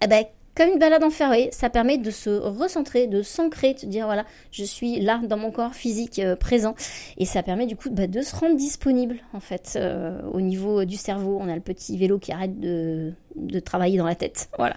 Eh 0.02 0.06
ben, 0.06 0.24
comme 0.56 0.70
une 0.70 0.78
balade 0.78 1.02
en 1.02 1.10
ça 1.50 1.70
permet 1.70 1.98
de 1.98 2.10
se 2.10 2.30
recentrer, 2.30 3.06
de 3.06 3.22
s'ancrer, 3.22 3.74
de 3.74 3.80
se 3.80 3.86
dire 3.86 4.06
voilà, 4.06 4.24
je 4.50 4.64
suis 4.64 5.00
là 5.00 5.20
dans 5.22 5.36
mon 5.36 5.50
corps 5.50 5.74
physique 5.74 6.18
euh, 6.18 6.36
présent. 6.36 6.74
Et 7.18 7.24
ça 7.24 7.42
permet 7.42 7.66
du 7.66 7.76
coup 7.76 7.90
bah, 7.90 8.06
de 8.06 8.20
se 8.20 8.34
rendre 8.34 8.56
disponible 8.56 9.16
en 9.32 9.40
fait 9.40 9.74
euh, 9.76 10.20
au 10.32 10.40
niveau 10.40 10.84
du 10.84 10.96
cerveau. 10.96 11.38
On 11.40 11.48
a 11.48 11.54
le 11.54 11.60
petit 11.60 11.96
vélo 11.96 12.18
qui 12.18 12.32
arrête 12.32 12.58
de, 12.60 13.12
de 13.36 13.60
travailler 13.60 13.98
dans 13.98 14.06
la 14.06 14.14
tête. 14.14 14.48
Voilà. 14.58 14.76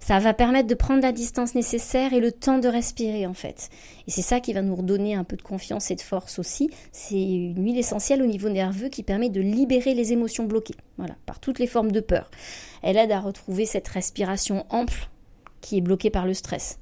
Ça 0.00 0.18
va 0.18 0.34
permettre 0.34 0.68
de 0.68 0.74
prendre 0.74 1.02
la 1.02 1.12
distance 1.12 1.54
nécessaire 1.54 2.12
et 2.12 2.20
le 2.20 2.30
temps 2.32 2.58
de 2.58 2.68
respirer 2.68 3.26
en 3.26 3.34
fait. 3.34 3.70
Et 4.06 4.10
c'est 4.10 4.22
ça 4.22 4.40
qui 4.40 4.52
va 4.52 4.62
nous 4.62 4.76
redonner 4.76 5.14
un 5.14 5.24
peu 5.24 5.36
de 5.36 5.42
confiance 5.42 5.90
et 5.90 5.96
de 5.96 6.00
force 6.00 6.38
aussi. 6.38 6.70
C'est 6.92 7.20
une 7.20 7.64
huile 7.64 7.78
essentielle 7.78 8.22
au 8.22 8.26
niveau 8.26 8.48
nerveux 8.48 8.88
qui 8.88 9.02
permet 9.02 9.28
de 9.28 9.40
libérer 9.40 9.94
les 9.94 10.12
émotions 10.12 10.44
bloquées. 10.44 10.76
Voilà, 10.98 11.16
par 11.26 11.40
toutes 11.40 11.58
les 11.58 11.66
formes 11.66 11.92
de 11.92 12.00
peur. 12.00 12.30
Elle 12.82 12.96
aide 12.96 13.12
à 13.12 13.20
retrouver 13.20 13.66
cette 13.66 13.88
respiration 13.88 14.64
ample 14.70 15.08
qui 15.60 15.78
est 15.78 15.80
bloqué 15.80 16.10
par 16.10 16.26
le 16.26 16.34
stress. 16.34 16.78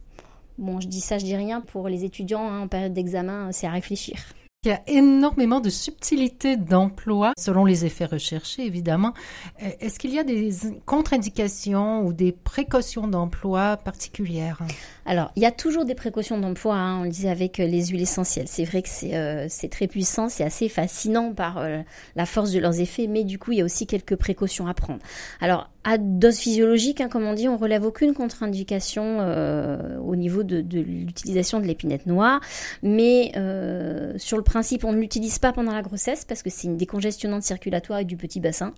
Bon, 0.58 0.80
je 0.80 0.86
dis 0.86 1.00
ça, 1.00 1.18
je 1.18 1.24
dis 1.24 1.36
rien. 1.36 1.60
Pour 1.60 1.88
les 1.88 2.04
étudiants 2.04 2.48
hein, 2.48 2.60
en 2.62 2.68
période 2.68 2.92
d'examen, 2.92 3.50
c'est 3.52 3.66
à 3.66 3.70
réfléchir. 3.70 4.16
Il 4.64 4.68
y 4.68 4.72
a 4.72 4.80
énormément 4.86 5.60
de 5.60 5.68
subtilité 5.68 6.56
d'emploi 6.56 7.34
selon 7.36 7.66
les 7.66 7.84
effets 7.84 8.06
recherchés, 8.06 8.64
évidemment. 8.64 9.12
Est-ce 9.58 9.98
qu'il 9.98 10.14
y 10.14 10.18
a 10.18 10.24
des 10.24 10.50
contre-indications 10.86 12.02
ou 12.06 12.14
des 12.14 12.32
précautions 12.32 13.06
d'emploi 13.06 13.76
particulières? 13.76 14.58
Alors, 15.04 15.32
il 15.36 15.42
y 15.42 15.46
a 15.46 15.50
toujours 15.50 15.84
des 15.84 15.94
précautions 15.94 16.38
d'emploi, 16.38 16.76
hein, 16.76 17.00
on 17.00 17.02
le 17.02 17.10
disait 17.10 17.28
avec 17.28 17.60
euh, 17.60 17.66
les 17.66 17.88
huiles 17.88 18.00
essentielles. 18.00 18.48
C'est 18.48 18.64
vrai 18.64 18.80
que 18.80 18.88
c'est 18.88 19.14
euh, 19.14 19.48
très 19.70 19.86
puissant, 19.86 20.30
c'est 20.30 20.44
assez 20.44 20.70
fascinant 20.70 21.34
par 21.34 21.58
euh, 21.58 21.82
la 22.16 22.24
force 22.24 22.50
de 22.50 22.58
leurs 22.58 22.80
effets, 22.80 23.06
mais 23.06 23.24
du 23.24 23.38
coup, 23.38 23.52
il 23.52 23.58
y 23.58 23.60
a 23.60 23.66
aussi 23.66 23.86
quelques 23.86 24.16
précautions 24.16 24.66
à 24.66 24.72
prendre. 24.72 25.00
Alors, 25.42 25.68
à 25.84 25.98
dose 25.98 26.38
physiologique, 26.38 27.00
hein, 27.00 27.08
comme 27.08 27.24
on 27.24 27.34
dit, 27.34 27.48
on 27.48 27.58
relève 27.58 27.84
aucune 27.84 28.14
contre-indication 28.14 29.18
euh, 29.20 29.98
au 29.98 30.16
niveau 30.16 30.42
de, 30.42 30.64
l'utilisation 30.80 31.60
de 31.60 31.66
l'épinette 31.66 32.06
noire, 32.06 32.40
mais 32.82 33.32
euh, 33.36 34.14
sur 34.16 34.38
le 34.38 34.42
principe, 34.42 34.84
on 34.84 34.92
ne 34.92 34.98
l'utilise 34.98 35.38
pas 35.38 35.52
pendant 35.52 35.72
la 35.72 35.82
grossesse 35.82 36.24
parce 36.24 36.42
que 36.42 36.50
c'est 36.50 36.66
une 36.66 36.78
décongestionnante 36.78 37.42
circulatoire 37.42 38.00
et 38.00 38.04
du 38.04 38.16
petit 38.16 38.40
bassin. 38.40 38.72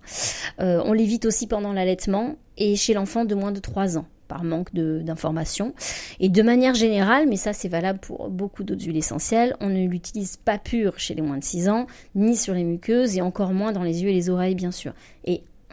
Euh, 0.59 0.81
on 0.85 0.91
l'évite 0.91 1.25
aussi 1.25 1.47
pendant 1.47 1.71
l'allaitement 1.71 2.35
et 2.57 2.75
chez 2.75 2.93
l'enfant 2.93 3.23
de 3.23 3.35
moins 3.35 3.53
de 3.53 3.59
3 3.59 3.97
ans 3.97 4.05
par 4.27 4.43
manque 4.43 4.73
d'informations. 4.73 5.73
Et 6.19 6.27
de 6.27 6.41
manière 6.41 6.73
générale, 6.73 7.27
mais 7.29 7.37
ça 7.37 7.53
c'est 7.53 7.69
valable 7.69 7.99
pour 7.99 8.29
beaucoup 8.29 8.65
d'autres 8.65 8.83
huiles 8.83 8.97
essentielles, 8.97 9.55
on 9.61 9.69
ne 9.69 9.87
l'utilise 9.87 10.35
pas 10.35 10.57
pur 10.57 10.99
chez 10.99 11.15
les 11.15 11.21
moins 11.21 11.37
de 11.37 11.43
6 11.45 11.69
ans, 11.69 11.87
ni 12.15 12.35
sur 12.35 12.53
les 12.53 12.65
muqueuses, 12.65 13.15
et 13.15 13.21
encore 13.21 13.53
moins 13.53 13.71
dans 13.71 13.83
les 13.83 14.03
yeux 14.03 14.09
et 14.09 14.13
les 14.13 14.29
oreilles, 14.29 14.55
bien 14.55 14.71
sûr. 14.71 14.93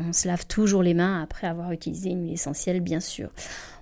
On 0.00 0.12
se 0.12 0.26
lave 0.26 0.46
toujours 0.46 0.82
les 0.82 0.94
mains 0.94 1.22
après 1.22 1.46
avoir 1.46 1.72
utilisé 1.72 2.10
une 2.10 2.24
huile 2.24 2.32
essentielle, 2.32 2.80
bien 2.80 3.00
sûr. 3.00 3.30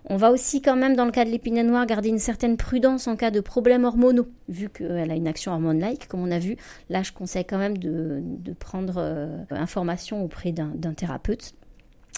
On 0.04 0.16
va 0.16 0.30
aussi 0.32 0.60
quand 0.60 0.76
même, 0.76 0.96
dans 0.96 1.04
le 1.04 1.12
cas 1.12 1.24
de 1.24 1.30
l'épinette 1.30 1.66
noire, 1.66 1.86
garder 1.86 2.08
une 2.08 2.18
certaine 2.18 2.56
prudence 2.56 3.06
en 3.06 3.16
cas 3.16 3.30
de 3.30 3.40
problèmes 3.40 3.84
hormonaux, 3.84 4.28
vu 4.48 4.68
qu'elle 4.68 5.10
a 5.10 5.14
une 5.14 5.28
action 5.28 5.52
hormone-like, 5.52 6.08
comme 6.08 6.20
on 6.20 6.30
a 6.30 6.38
vu. 6.38 6.56
Là, 6.90 7.02
je 7.02 7.12
conseille 7.12 7.44
quand 7.44 7.58
même 7.58 7.78
de, 7.78 8.52
prendre 8.58 8.94
euh, 8.98 9.38
information 9.50 10.24
auprès 10.24 10.52
d'un 10.52 10.94
thérapeute. 10.94 11.54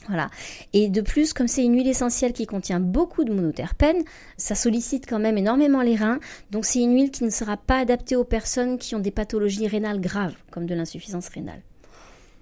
Voilà. 0.08 0.28
Et 0.72 0.88
de 0.88 1.00
plus, 1.00 1.32
comme 1.32 1.48
c'est 1.48 1.64
une 1.64 1.74
huile 1.74 1.88
essentielle 1.88 2.32
qui 2.32 2.46
contient 2.46 2.80
beaucoup 2.80 3.24
de 3.24 3.32
monoterpènes, 3.32 4.02
ça 4.36 4.54
sollicite 4.54 5.06
quand 5.08 5.18
même 5.18 5.38
énormément 5.38 5.82
les 5.82 5.96
reins. 5.96 6.18
Donc 6.50 6.64
c'est 6.64 6.80
une 6.80 6.94
huile 6.94 7.10
qui 7.10 7.24
ne 7.24 7.30
sera 7.30 7.56
pas 7.56 7.78
adaptée 7.78 8.16
aux 8.16 8.24
personnes 8.24 8.78
qui 8.78 8.94
ont 8.94 9.00
des 9.00 9.10
pathologies 9.10 9.66
rénales 9.66 10.00
graves, 10.00 10.34
comme 10.50 10.66
de 10.66 10.74
l'insuffisance 10.74 11.28
rénale. 11.28 11.62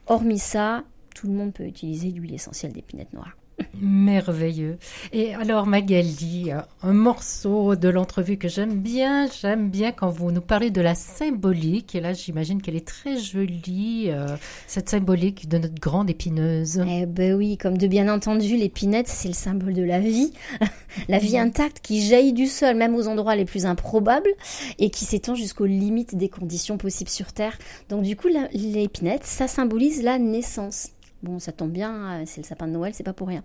Hormis 0.06 0.40
ça, 0.40 0.82
tout 1.14 1.26
le 1.26 1.34
monde 1.34 1.52
peut 1.52 1.64
utiliser 1.64 2.10
l'huile 2.10 2.34
essentielle 2.34 2.72
d'épinette 2.72 3.12
noire. 3.12 3.36
Merveilleux. 3.80 4.78
Et 5.12 5.34
alors 5.34 5.66
Magali, 5.66 6.50
un 6.82 6.92
morceau 6.92 7.76
de 7.76 7.88
l'entrevue 7.88 8.36
que 8.36 8.48
j'aime 8.48 8.78
bien, 8.78 9.26
j'aime 9.40 9.70
bien 9.70 9.92
quand 9.92 10.10
vous 10.10 10.30
nous 10.30 10.40
parlez 10.40 10.70
de 10.70 10.80
la 10.80 10.94
symbolique, 10.94 11.94
et 11.94 12.00
là 12.00 12.12
j'imagine 12.12 12.60
qu'elle 12.60 12.76
est 12.76 12.86
très 12.86 13.18
jolie, 13.18 14.06
euh, 14.08 14.26
cette 14.66 14.88
symbolique 14.88 15.48
de 15.48 15.58
notre 15.58 15.80
grande 15.80 16.10
épineuse. 16.10 16.82
Eh 16.88 17.06
ben 17.06 17.34
oui, 17.34 17.56
comme 17.56 17.78
de 17.78 17.86
bien 17.86 18.12
entendu, 18.12 18.56
l'épinette 18.56 19.08
c'est 19.08 19.28
le 19.28 19.34
symbole 19.34 19.74
de 19.74 19.82
la 19.82 20.00
vie, 20.00 20.32
la 21.08 21.18
vie 21.18 21.38
intacte 21.38 21.80
qui 21.80 22.06
jaillit 22.06 22.32
du 22.32 22.46
sol, 22.46 22.76
même 22.76 22.94
aux 22.94 23.08
endroits 23.08 23.36
les 23.36 23.44
plus 23.44 23.66
improbables, 23.66 24.32
et 24.78 24.90
qui 24.90 25.04
s'étend 25.04 25.34
jusqu'aux 25.34 25.66
limites 25.66 26.14
des 26.16 26.28
conditions 26.28 26.78
possibles 26.78 27.10
sur 27.10 27.32
Terre. 27.32 27.58
Donc 27.88 28.02
du 28.02 28.16
coup, 28.16 28.28
l'épinette, 28.52 29.24
ça 29.24 29.48
symbolise 29.48 30.02
la 30.02 30.18
naissance 30.18 30.88
Bon, 31.22 31.38
ça 31.38 31.52
tombe 31.52 31.70
bien, 31.70 32.20
euh, 32.20 32.22
c'est 32.26 32.40
le 32.40 32.46
sapin 32.46 32.66
de 32.66 32.72
Noël, 32.72 32.92
c'est 32.94 33.04
pas 33.04 33.12
pour 33.12 33.28
rien. 33.28 33.44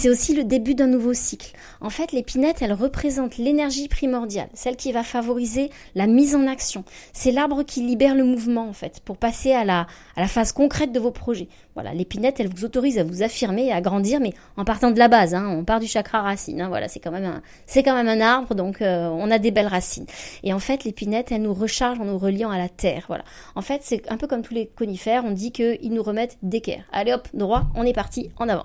C'est 0.00 0.08
aussi 0.08 0.34
le 0.34 0.44
début 0.44 0.74
d'un 0.74 0.86
nouveau 0.86 1.12
cycle. 1.12 1.52
En 1.82 1.90
fait, 1.90 2.12
l'épinette, 2.12 2.62
elle 2.62 2.72
représente 2.72 3.36
l'énergie 3.36 3.86
primordiale, 3.86 4.48
celle 4.54 4.76
qui 4.76 4.92
va 4.92 5.02
favoriser 5.02 5.68
la 5.94 6.06
mise 6.06 6.34
en 6.34 6.46
action. 6.46 6.84
C'est 7.12 7.32
l'arbre 7.32 7.64
qui 7.64 7.82
libère 7.82 8.14
le 8.14 8.24
mouvement, 8.24 8.66
en 8.66 8.72
fait, 8.72 9.00
pour 9.04 9.18
passer 9.18 9.52
à 9.52 9.62
la, 9.62 9.86
phase 10.26 10.52
concrète 10.52 10.92
de 10.92 10.98
vos 10.98 11.10
projets. 11.10 11.48
Voilà, 11.74 11.92
l'épinette, 11.92 12.40
elle 12.40 12.48
vous 12.48 12.64
autorise 12.64 12.98
à 12.98 13.04
vous 13.04 13.22
affirmer 13.22 13.66
et 13.66 13.72
à 13.72 13.82
grandir, 13.82 14.20
mais 14.20 14.32
en 14.56 14.64
partant 14.64 14.90
de 14.90 14.98
la 14.98 15.08
base. 15.08 15.34
Hein, 15.34 15.46
on 15.50 15.64
part 15.64 15.80
du 15.80 15.86
chakra 15.86 16.22
racine. 16.22 16.62
Hein, 16.62 16.68
voilà, 16.68 16.88
c'est 16.88 17.00
quand 17.00 17.10
même 17.10 17.26
un, 17.26 17.42
c'est 17.66 17.82
quand 17.82 17.94
même 17.94 18.08
un 18.08 18.22
arbre, 18.22 18.54
donc 18.54 18.80
euh, 18.80 19.06
on 19.06 19.30
a 19.30 19.38
des 19.38 19.50
belles 19.50 19.66
racines. 19.66 20.06
Et 20.42 20.54
en 20.54 20.60
fait, 20.60 20.84
l'épinette, 20.84 21.30
elle 21.30 21.42
nous 21.42 21.52
recharge 21.52 22.00
en 22.00 22.06
nous 22.06 22.16
reliant 22.16 22.48
à 22.48 22.56
la 22.56 22.70
terre. 22.70 23.04
Voilà. 23.08 23.24
En 23.54 23.60
fait, 23.60 23.82
c'est 23.84 24.10
un 24.10 24.16
peu 24.16 24.26
comme 24.26 24.40
tous 24.40 24.54
les 24.54 24.66
conifères. 24.66 25.26
On 25.26 25.32
dit 25.32 25.52
qu'ils 25.52 25.92
nous 25.92 26.02
remettent 26.02 26.38
d'équerre. 26.42 26.84
Allez 26.90 27.12
hop, 27.12 27.28
droit, 27.34 27.64
on 27.74 27.84
est 27.84 27.92
parti, 27.92 28.30
en 28.38 28.48
avant. 28.48 28.64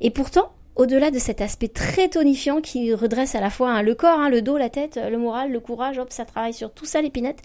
Et 0.00 0.10
pourtant, 0.10 0.52
au-delà 0.76 1.10
de 1.10 1.18
cet 1.18 1.40
aspect 1.40 1.68
très 1.68 2.08
tonifiant 2.08 2.60
qui 2.60 2.92
redresse 2.92 3.34
à 3.34 3.40
la 3.40 3.50
fois 3.50 3.70
hein, 3.70 3.82
le 3.82 3.94
corps, 3.94 4.18
hein, 4.18 4.28
le 4.28 4.42
dos, 4.42 4.58
la 4.58 4.68
tête, 4.68 5.00
le 5.02 5.16
moral, 5.18 5.50
le 5.50 5.60
courage, 5.60 5.98
hop, 5.98 6.12
ça 6.12 6.24
travaille 6.24 6.54
sur 6.54 6.72
tout 6.72 6.84
ça 6.84 7.00
l'épinette. 7.00 7.40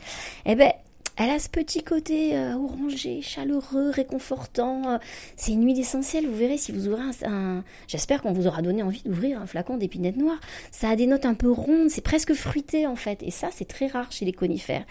Eh 0.45 0.55
ben, 0.55 0.71
elle 1.17 1.29
a 1.29 1.39
ce 1.39 1.49
petit 1.49 1.83
côté 1.83 2.35
euh, 2.35 2.55
orangé, 2.55 3.21
chaleureux, 3.21 3.89
réconfortant. 3.89 4.93
Euh, 4.93 4.97
c'est 5.35 5.51
une 5.51 5.65
huile 5.65 5.79
essentielle, 5.79 6.25
vous 6.25 6.35
verrez 6.35 6.57
si 6.57 6.71
vous 6.71 6.87
ouvrez 6.87 7.03
un... 7.25 7.63
J'espère 7.87 8.21
qu'on 8.21 8.31
vous 8.33 8.47
aura 8.47 8.61
donné 8.61 8.81
envie 8.81 9.01
d'ouvrir 9.03 9.41
un 9.41 9.45
flacon 9.45 9.77
d'épinette 9.77 10.17
noire. 10.17 10.39
Ça 10.71 10.89
a 10.89 10.95
des 10.95 11.07
notes 11.07 11.25
un 11.25 11.33
peu 11.33 11.51
rondes, 11.51 11.89
c'est 11.89 12.01
presque 12.01 12.33
fruité 12.33 12.87
en 12.87 12.95
fait. 12.95 13.21
Et 13.23 13.31
ça, 13.31 13.49
c'est 13.53 13.67
très 13.67 13.87
rare 13.87 14.11
chez 14.11 14.25
les 14.25 14.33
conifères. 14.33 14.85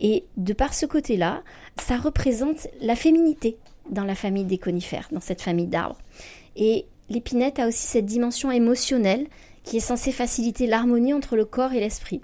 Et 0.00 0.24
de 0.36 0.52
par 0.52 0.74
ce 0.74 0.86
côté-là, 0.86 1.42
ça 1.80 1.96
représente 1.96 2.66
la 2.80 2.96
féminité 2.96 3.56
dans 3.90 4.04
la 4.04 4.14
famille 4.14 4.44
des 4.44 4.58
conifères, 4.58 5.08
dans 5.12 5.20
cette 5.20 5.40
famille 5.40 5.66
d'arbres. 5.66 5.98
Et 6.56 6.86
l'épinette 7.10 7.58
a 7.58 7.68
aussi 7.68 7.86
cette 7.86 8.06
dimension 8.06 8.50
émotionnelle 8.50 9.26
qui 9.62 9.76
est 9.76 9.80
censée 9.80 10.12
faciliter 10.12 10.66
l'harmonie 10.66 11.12
entre 11.12 11.36
le 11.36 11.44
corps 11.44 11.72
et 11.72 11.80
l'esprit. 11.80 12.22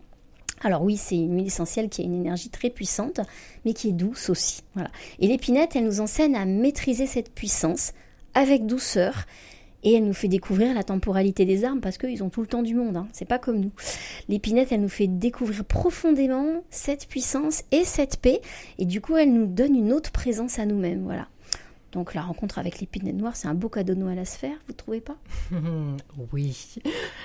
Alors 0.63 0.83
oui, 0.83 0.97
c'est 0.97 1.17
une 1.17 1.37
huile 1.37 1.49
essentielle 1.49 1.91
qui 1.91 2.01
a 2.01 2.05
une 2.05 2.15
énergie 2.15 2.49
très 2.49 2.71
puissante, 2.71 3.21
mais 3.65 3.75
qui 3.75 3.89
est 3.89 3.93
douce 3.93 4.31
aussi. 4.31 4.63
Et 5.19 5.27
l'épinette, 5.27 5.77
elle 5.77 5.85
nous 5.85 6.01
enseigne 6.01 6.35
à 6.35 6.47
maîtriser 6.47 7.07
cette 7.07 7.35
puissance 7.35 7.93
avec 8.33 8.65
douceur 8.65 9.27
et 9.83 9.95
elle 9.95 10.05
nous 10.05 10.15
fait 10.15 10.29
découvrir 10.29 10.75
la 10.75 10.83
temporalité 10.83 11.45
des 11.45 11.65
arbres 11.65 11.81
parce 11.81 11.99
qu'ils 11.99 12.25
ont 12.25 12.31
tout 12.31 12.41
le 12.41 12.47
temps 12.47 12.63
du 12.63 12.75
monde. 12.75 12.97
Hein. 12.97 13.09
C'est 13.13 13.27
pas 13.27 13.39
comme 13.39 13.61
nous. 13.61 13.73
L'épinette, 14.29 14.73
elle 14.73 14.81
nous 14.81 14.89
fait 14.89 15.07
découvrir 15.07 15.65
profondément 15.65 16.65
cette 16.71 17.07
puissance 17.07 17.63
et 17.71 17.85
cette 17.85 18.17
paix, 18.17 18.41
et 18.79 18.87
du 18.87 19.01
coup, 19.01 19.17
elle 19.17 19.33
nous 19.33 19.47
donne 19.47 19.77
une 19.77 19.93
autre 19.93 20.11
présence 20.11 20.59
à 20.59 20.67
nous-mêmes. 20.67 21.05
Voilà. 21.05 21.29
Donc 21.97 22.13
la 22.13 22.21
rencontre 22.21 22.59
avec 22.59 22.79
l'épinette 22.81 23.15
noire, 23.15 23.37
c'est 23.37 23.49
un 23.49 23.55
beau 23.55 23.71
cadeau 23.71 23.95
de 23.95 24.01
Noël 24.01 24.19
à 24.19 24.27
se 24.27 24.37
faire, 24.37 24.55
vous 24.67 24.75
ne 24.75 24.77
trouvez 24.77 25.01
pas? 25.01 25.17
Oui. 26.31 26.75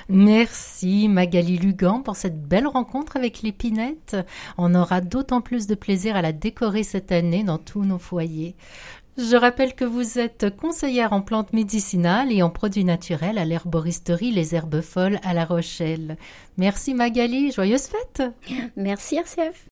Merci 0.07 1.09
Magali 1.09 1.57
Lugan 1.57 1.99
pour 1.99 2.15
cette 2.15 2.41
belle 2.41 2.67
rencontre 2.67 3.17
avec 3.17 3.41
l'épinette. 3.41 4.15
On 4.57 4.73
aura 4.73 5.01
d'autant 5.01 5.41
plus 5.41 5.67
de 5.67 5.75
plaisir 5.75 6.15
à 6.15 6.21
la 6.21 6.31
décorer 6.31 6.83
cette 6.83 7.11
année 7.11 7.43
dans 7.43 7.57
tous 7.57 7.83
nos 7.83 7.97
foyers. 7.97 8.55
Je 9.17 9.35
rappelle 9.35 9.75
que 9.75 9.83
vous 9.83 10.19
êtes 10.19 10.55
conseillère 10.55 11.11
en 11.11 11.21
plantes 11.21 11.51
médicinales 11.51 12.31
et 12.31 12.41
en 12.41 12.49
produits 12.49 12.85
naturels 12.85 13.39
à 13.39 13.43
l'herboristerie 13.43 14.31
Les 14.31 14.55
Herbes 14.55 14.79
Folles 14.79 15.19
à 15.23 15.33
La 15.33 15.43
Rochelle. 15.43 16.15
Merci 16.55 16.93
Magali, 16.93 17.51
joyeuses 17.51 17.87
fêtes 17.87 18.23
Merci 18.77 19.17
RCF 19.17 19.67